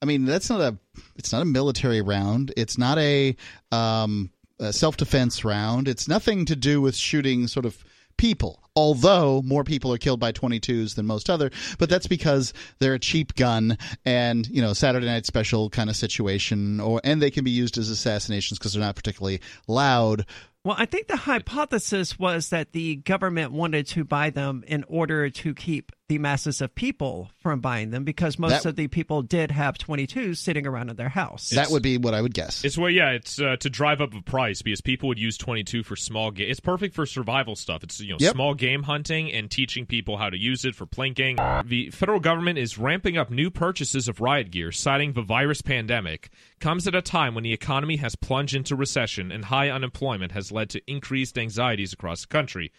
I 0.00 0.04
mean, 0.04 0.24
that's 0.24 0.50
not 0.50 0.60
a. 0.60 0.76
It's 1.16 1.32
not 1.32 1.42
a 1.42 1.46
military 1.46 2.02
round. 2.02 2.52
It's 2.56 2.76
not 2.76 2.98
a, 2.98 3.36
um, 3.70 4.30
a 4.58 4.72
self 4.72 4.96
defense 4.96 5.44
round. 5.44 5.88
It's 5.88 6.08
nothing 6.08 6.44
to 6.46 6.56
do 6.56 6.80
with 6.80 6.96
shooting 6.96 7.46
sort 7.46 7.66
of 7.66 7.84
people. 8.16 8.58
Although 8.74 9.42
more 9.42 9.64
people 9.64 9.92
are 9.92 9.98
killed 9.98 10.18
by 10.18 10.32
22s 10.32 10.94
than 10.94 11.04
most 11.04 11.28
other, 11.28 11.50
but 11.78 11.90
that's 11.90 12.06
because 12.06 12.54
they're 12.78 12.94
a 12.94 12.98
cheap 12.98 13.34
gun 13.34 13.76
and 14.06 14.48
you 14.48 14.62
know 14.62 14.72
Saturday 14.72 15.04
Night 15.04 15.26
Special 15.26 15.68
kind 15.68 15.90
of 15.90 15.96
situation, 15.96 16.80
or 16.80 17.00
and 17.04 17.20
they 17.20 17.30
can 17.30 17.44
be 17.44 17.50
used 17.50 17.76
as 17.76 17.90
assassinations 17.90 18.58
because 18.58 18.72
they're 18.72 18.82
not 18.82 18.96
particularly 18.96 19.40
loud. 19.68 20.24
Well, 20.64 20.76
I 20.78 20.86
think 20.86 21.08
the 21.08 21.16
hypothesis 21.16 22.18
was 22.18 22.50
that 22.50 22.72
the 22.72 22.96
government 22.96 23.50
wanted 23.50 23.88
to 23.88 24.04
buy 24.04 24.30
them 24.30 24.62
in 24.66 24.84
order 24.84 25.28
to 25.28 25.54
keep 25.54 25.90
the 26.08 26.18
masses 26.18 26.60
of 26.60 26.74
people 26.74 27.30
from 27.38 27.60
buying 27.60 27.90
them 27.90 28.04
because 28.04 28.38
most 28.38 28.64
That- 28.64 28.66
of 28.70 28.76
the 28.76 28.88
people 28.88 29.22
did 29.22 29.50
have 29.50 29.78
22s 29.78 30.38
sitting 30.40 30.66
around 30.66 30.90
in 30.90 30.96
their 30.96 31.08
house. 31.08 31.50
that 31.50 31.70
would 31.70 31.82
be 31.82 31.96
what 31.96 32.12
I 32.12 32.20
would 32.20 32.34
guess. 32.34 32.64
It's 32.64 32.76
well, 32.76 32.90
yeah, 32.90 33.10
it's 33.10 33.40
uh, 33.40 33.56
to 33.60 33.70
drive 33.70 34.00
up 34.00 34.12
a 34.12 34.20
price 34.20 34.62
because 34.62 34.80
people 34.80 35.08
would 35.08 35.18
use 35.18 35.38
22 35.38 35.82
for 35.82 35.96
small 35.96 36.30
game. 36.30 36.50
It's 36.50 36.60
perfect 36.60 36.94
for 36.94 37.06
survival 37.06 37.56
stuff. 37.56 37.82
It's 37.82 38.00
you 38.00 38.10
know 38.10 38.16
Yep. 38.20 38.32
small 38.34 38.54
game 38.54 38.82
hunting 38.82 39.32
and 39.32 39.50
teaching 39.50 39.86
people 39.86 40.16
how 40.18 40.28
to 40.28 40.36
use 40.38 40.64
it 40.64 40.74
for 40.74 40.86
plinking. 40.86 41.38
The 41.68 41.90
federal 41.90 42.20
government 42.20 42.58
is 42.58 42.76
ramping 42.76 43.16
up 43.16 43.30
new 43.30 43.50
purchases 43.50 44.08
of 44.08 44.20
riot 44.20 44.50
gear, 44.50 44.72
citing 44.72 45.12
the 45.12 45.22
virus 45.22 45.62
pandemic. 45.62 46.30
Comes 46.60 46.86
at 46.86 46.94
a 46.94 47.02
time 47.02 47.34
when 47.34 47.44
the 47.44 47.52
economy 47.52 47.96
has 47.96 48.16
plunged 48.16 48.54
into 48.54 48.76
recession 48.76 49.32
and 49.32 49.46
high 49.46 49.70
unemployment 49.70 50.32
has 50.32 50.52
led 50.52 50.68
to 50.70 50.82
increased 50.90 51.38
anxieties 51.38 51.92
across 51.92 52.22
the 52.22 52.26
country. 52.28 52.70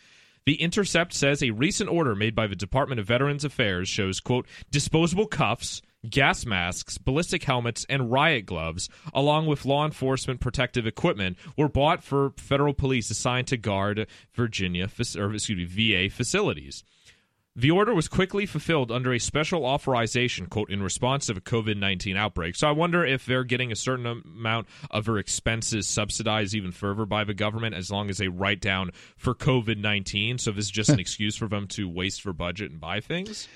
The 0.46 0.62
Intercept 0.62 1.14
says 1.14 1.42
a 1.42 1.52
recent 1.52 1.90
order 1.90 2.16
made 2.16 2.36
by 2.36 2.48
the 2.48 2.56
Department 2.56 3.00
of 3.00 3.08
Veterans 3.08 3.46
Affairs 3.46 3.88
shows, 3.88 4.20
quote, 4.20 4.46
disposable 4.70 5.26
cuffs, 5.26 5.82
gas 6.10 6.46
masks, 6.46 6.98
ballistic 6.98 7.44
helmets, 7.44 7.86
and 7.88 8.12
riot 8.12 8.46
gloves, 8.46 8.90
along 9.14 9.46
with 9.48 9.64
law 9.64 9.86
enforcement 9.86 10.42
protective 10.42 10.86
equipment, 10.86 11.38
were 11.58 11.70
bought 11.70 12.04
for 12.04 12.32
federal 12.36 12.74
police 12.74 13.10
assigned 13.10 13.48
to 13.48 13.58
guard 13.58 14.06
Virginia, 14.34 14.90
or 15.18 15.34
excuse 15.34 15.50
me, 15.50 15.64
VA 16.10 16.14
facilities. 16.14 16.84
The 17.56 17.70
order 17.70 17.94
was 17.94 18.08
quickly 18.08 18.48
fulfilled 18.48 18.92
under 18.92 19.14
a 19.14 19.20
special 19.20 19.64
authorization, 19.64 20.48
quote, 20.48 20.72
in 20.72 20.82
response 20.82 21.28
to 21.28 21.34
a 21.34 21.36
COVID 21.36 21.78
19 21.78 22.18
outbreak. 22.18 22.56
So 22.56 22.68
I 22.68 22.72
wonder 22.72 23.06
if 23.06 23.28
they're 23.28 23.44
getting 23.44 23.72
a 23.72 23.76
certain 23.76 24.08
amount 24.08 24.68
of 24.90 25.06
their 25.06 25.20
expenses 25.20 25.88
subsidized 25.88 26.56
even 26.56 26.72
further 26.72 27.06
by 27.06 27.24
the 27.24 27.36
government 27.36 27.76
as 27.76 27.92
long 27.92 28.10
as 28.10 28.18
they 28.18 28.28
write 28.28 28.60
down 28.60 28.90
for 29.18 29.36
COVID 29.36 29.78
19. 29.78 30.40
So 30.40 30.52
this 30.52 30.66
is 30.66 30.72
just 30.72 30.90
an 30.90 31.00
excuse 31.04 31.36
for 31.36 31.48
them 31.48 31.68
to 31.70 31.88
waste 31.88 32.24
their 32.24 32.34
budget 32.34 32.72
and 32.72 32.82
buy 32.82 33.02
things? 33.02 33.48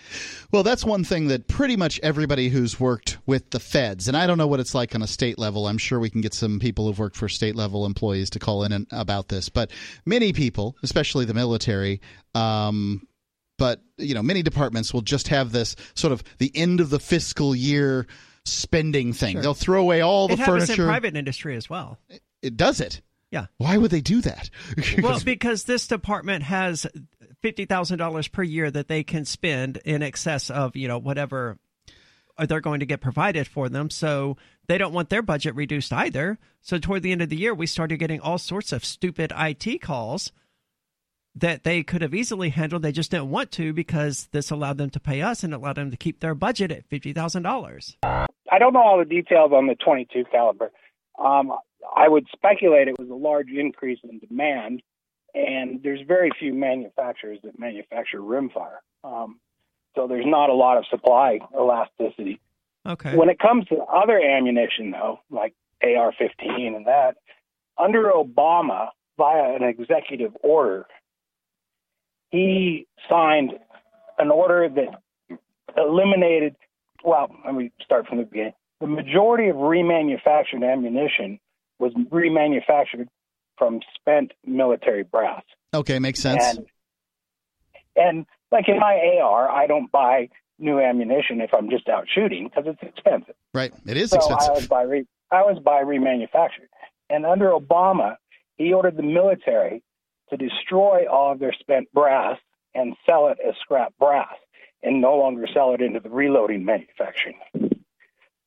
Well, 0.52 0.62
that's 0.62 0.86
one 0.86 1.04
thing 1.04 1.30
that 1.30 1.48
pretty 1.48 1.76
much 1.76 2.00
everybody 2.04 2.50
who's 2.50 2.80
worked 2.80 3.18
with 3.26 3.50
the 3.50 3.60
feds, 3.60 4.08
and 4.08 4.16
I 4.16 4.28
don't 4.28 4.38
know 4.38 4.48
what 4.48 4.60
it's 4.60 4.76
like 4.76 4.94
on 4.94 5.02
a 5.02 5.08
state 5.08 5.40
level. 5.40 5.66
I'm 5.66 5.80
sure 5.80 6.00
we 6.00 6.12
can 6.12 6.22
get 6.22 6.36
some 6.36 6.60
people 6.60 6.86
who've 6.86 7.00
worked 7.00 7.18
for 7.18 7.28
state 7.28 7.56
level 7.56 7.86
employees 7.88 8.30
to 8.32 8.40
call 8.40 8.64
in 8.64 8.86
about 8.92 9.30
this, 9.30 9.50
but 9.50 9.72
many 10.06 10.34
people, 10.34 10.76
especially 10.84 11.26
the 11.26 11.34
military, 11.34 12.00
um, 12.36 13.07
but 13.58 13.82
you 13.98 14.14
know, 14.14 14.24
many 14.24 14.44
departments 14.44 14.94
will 14.94 15.02
just 15.02 15.28
have 15.30 15.52
this 15.52 15.76
sort 15.96 16.14
of 16.14 16.24
the 16.38 16.52
end 16.56 16.80
of 16.80 16.90
the 16.90 17.00
fiscal 17.00 17.56
year 17.56 18.08
spending 18.46 19.14
thing. 19.14 19.34
Sure. 19.34 19.42
They'll 19.42 19.54
throw 19.54 19.82
away 19.82 20.02
all 20.02 20.28
the 20.28 20.36
it 20.36 20.40
happens 20.40 20.64
in 20.64 20.68
furniture. 20.68 20.86
private 20.86 21.16
industry 21.16 21.56
as 21.56 21.70
well. 21.70 22.00
It 22.42 22.56
does 22.56 22.80
it. 22.80 23.02
Yeah. 23.32 23.48
Why 23.58 23.78
would 23.78 23.92
they 23.92 24.02
do 24.02 24.22
that? 24.22 24.50
Well, 25.02 25.20
because 25.24 25.66
this 25.66 25.88
department 25.88 26.44
has 26.44 26.88
fifty 27.42 27.66
thousand 27.66 27.98
dollars 28.00 28.28
per 28.28 28.44
year 28.44 28.72
that 28.72 28.88
they 28.88 29.04
can 29.04 29.26
spend 29.26 29.78
in 29.86 30.02
excess 30.02 30.50
of 30.50 30.76
you 30.76 30.88
know 30.88 30.98
whatever 30.98 31.58
they're 32.46 32.62
going 32.62 32.80
to 32.80 32.86
get 32.86 33.02
provided 33.02 33.48
for 33.48 33.68
them. 33.68 33.90
So 33.90 34.38
they 34.68 34.78
don't 34.78 34.94
want 34.94 35.10
their 35.10 35.22
budget 35.22 35.56
reduced 35.56 35.92
either. 35.92 36.38
So 36.62 36.78
toward 36.78 37.02
the 37.04 37.12
end 37.12 37.22
of 37.22 37.30
the 37.30 37.38
year, 37.38 37.54
we 37.54 37.66
started 37.66 37.98
getting 37.98 38.20
all 38.20 38.38
sorts 38.38 38.72
of 38.72 38.86
stupid 38.86 39.34
IT 39.36 39.82
calls 39.82 40.32
that 41.40 41.64
they 41.64 41.84
could 41.84 42.02
have 42.02 42.14
easily 42.14 42.50
handled. 42.50 42.82
They 42.82 42.92
just 42.92 43.12
didn't 43.12 43.30
want 43.30 43.52
to 43.54 43.74
because 43.74 44.28
this 44.32 44.52
allowed 44.52 44.78
them 44.78 44.90
to 44.92 45.00
pay 45.00 45.22
us 45.22 45.44
and 45.44 45.54
allowed 45.54 45.78
them 45.78 45.92
to 45.92 45.98
keep 45.98 46.20
their 46.20 46.36
budget 46.36 46.72
at 46.72 46.86
fifty 46.88 47.14
thousand 47.14 47.44
dollars. 47.44 47.98
I 48.04 48.60
don't 48.60 48.74
know 48.74 48.82
all 48.82 48.98
the 48.98 49.06
details 49.06 49.52
on 49.54 49.68
the 49.68 49.76
22 49.76 50.24
caliber. 50.32 50.72
Um, 51.20 51.52
I 51.96 52.08
would 52.08 52.28
speculate 52.32 52.88
it 52.88 52.98
was 52.98 53.10
a 53.10 53.14
large 53.14 53.50
increase 53.50 54.00
in 54.04 54.20
demand, 54.20 54.82
and 55.34 55.82
there's 55.84 56.00
very 56.08 56.32
few 56.40 56.54
manufacturers 56.54 57.40
that 57.44 57.60
manufacture 57.60 58.20
rimfire. 58.20 58.78
Um, 59.04 59.40
so 59.96 60.08
there's 60.08 60.26
not 60.26 60.50
a 60.50 60.54
lot 60.54 60.78
of 60.78 60.86
supply 60.90 61.40
elasticity. 61.54 62.40
Okay. 62.86 63.16
When 63.16 63.30
it 63.30 63.40
comes 63.40 63.66
to 63.68 63.80
other 63.80 64.20
ammunition, 64.20 64.92
though, 64.92 65.20
like 65.30 65.54
AR-15 65.84 66.76
and 66.76 66.88
that, 66.88 67.18
under 67.78 68.12
Obama, 68.12 68.90
via 69.18 69.56
an 69.56 69.64
executive 69.64 70.32
order, 70.42 70.86
he 72.30 72.88
signed 73.10 73.52
an 74.18 74.32
order 74.32 74.68
that 74.70 75.40
eliminated. 75.78 76.56
Well, 77.04 77.28
let 77.46 77.54
me 77.56 77.72
start 77.84 78.08
from 78.08 78.18
the 78.20 78.24
beginning. 78.26 78.54
The 78.82 78.88
majority 78.88 79.50
of 79.50 79.56
remanufactured 79.56 80.64
ammunition 80.70 81.40
was 81.80 81.94
remanufactured 81.94 83.08
from 83.58 83.80
spent 84.00 84.34
military 84.46 85.04
brass. 85.04 85.44
okay, 85.74 86.00
makes 86.00 86.20
sense. 86.20 86.44
And, 86.44 86.66
and 87.96 88.26
like 88.52 88.68
in 88.68 88.80
my 88.80 89.18
AR, 89.22 89.50
I 89.50 89.68
don't 89.68 89.92
buy 89.92 90.30
new 90.60 90.80
ammunition 90.80 91.42
if 91.42 91.54
I'm 91.54 91.70
just 91.70 91.88
out 91.90 92.06
shooting 92.14 92.46
because 92.50 92.64
it's 92.68 92.82
expensive. 92.82 93.36
right, 93.54 93.74
it 93.88 93.98
is 93.98 94.10
So 94.12 94.18
I 94.18 94.20
expensive. 94.20 94.54
was 94.56 94.68
buy 94.68 94.82
re- 94.84 95.08
I 95.32 95.42
was 95.44 95.60
buy 95.64 95.84
remanufactured. 95.84 96.70
And 97.10 97.26
under 97.26 97.50
Obama, 97.52 98.16
he 98.58 98.74
ordered 98.74 98.98
the 98.98 99.04
military 99.04 99.84
to 100.30 100.38
destroy 100.38 101.06
all 101.12 101.32
of 101.32 101.40
their 101.40 101.54
spent 101.60 101.92
brass 101.94 102.38
and 102.76 102.96
sell 103.06 103.28
it 103.30 103.38
as 103.48 103.56
scrap 103.62 103.94
brass 104.00 104.34
and 104.84 105.02
no 105.02 105.16
longer 105.18 105.48
sell 105.54 105.74
it 105.74 105.82
into 105.82 106.00
the 106.00 106.10
reloading 106.10 106.64
manufacturing. 106.66 107.40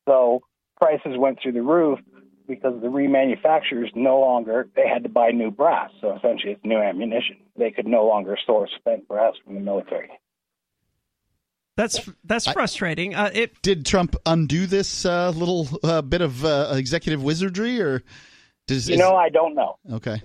So 0.06 0.40
prices 0.78 1.16
went 1.16 1.38
through 1.42 1.52
the 1.52 1.62
roof 1.62 1.98
because 2.46 2.80
the 2.80 2.88
remanufacturers 2.88 3.94
no 3.94 4.20
longer 4.20 4.68
they 4.74 4.86
had 4.88 5.02
to 5.04 5.08
buy 5.08 5.30
new 5.30 5.50
brass. 5.50 5.90
So 6.00 6.16
essentially 6.16 6.52
it's 6.52 6.64
new 6.64 6.78
ammunition. 6.78 7.36
They 7.56 7.70
could 7.70 7.86
no 7.86 8.06
longer 8.06 8.36
source 8.46 8.70
spent 8.78 9.06
brass 9.08 9.34
from 9.44 9.54
the 9.54 9.60
military. 9.60 10.10
That's 11.76 12.00
that's 12.24 12.50
frustrating. 12.50 13.14
Uh, 13.14 13.30
it 13.32 13.62
Did 13.62 13.86
Trump 13.86 14.14
undo 14.26 14.66
this 14.66 15.06
uh, 15.06 15.30
little 15.30 15.68
uh, 15.82 16.02
bit 16.02 16.20
of 16.20 16.44
uh, 16.44 16.72
executive 16.74 17.22
wizardry, 17.22 17.80
or 17.80 18.02
does 18.66 18.88
You 18.88 18.94
is- 18.94 19.00
know, 19.00 19.16
I 19.16 19.28
don't 19.30 19.54
know. 19.54 19.76
okay? 19.92 20.20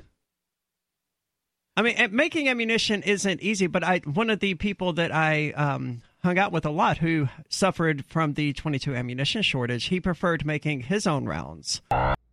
I 1.78 1.82
mean, 1.82 1.98
making 2.12 2.48
ammunition 2.48 3.04
isn't 3.04 3.42
easy, 3.42 3.68
but 3.68 3.84
I 3.84 3.98
one 4.06 4.30
of 4.30 4.40
the 4.40 4.54
people 4.56 4.94
that 4.94 5.14
I 5.14 5.52
um, 5.52 6.02
hung 6.24 6.40
out 6.40 6.54
with 6.54 6.66
a 6.66 6.70
lot 6.70 7.00
who 7.00 7.28
suffered 7.50 8.06
from 8.06 8.34
the 8.34 8.54
22 8.54 8.96
ammunition 8.96 9.42
shortage, 9.42 9.86
he 9.86 10.00
preferred 10.00 10.46
making 10.46 10.82
his 10.82 11.06
own 11.06 11.26
rounds. 11.26 11.82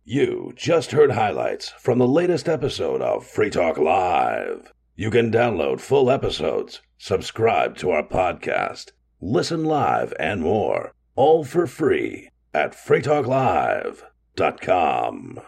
You 0.05 0.53
just 0.55 0.91
heard 0.91 1.11
highlights 1.11 1.69
from 1.79 1.99
the 1.99 2.07
latest 2.07 2.49
episode 2.49 3.01
of 3.01 3.25
Free 3.25 3.49
Talk 3.49 3.77
Live. 3.77 4.71
You 4.95 5.09
can 5.09 5.31
download 5.31 5.81
full 5.81 6.09
episodes, 6.09 6.81
subscribe 6.97 7.75
to 7.77 7.91
our 7.91 8.03
podcast, 8.03 8.91
listen 9.21 9.65
live, 9.65 10.13
and 10.19 10.41
more, 10.41 10.93
all 11.15 11.43
for 11.43 11.67
free 11.67 12.29
at 12.53 12.73
freetalklive.com. 12.73 15.41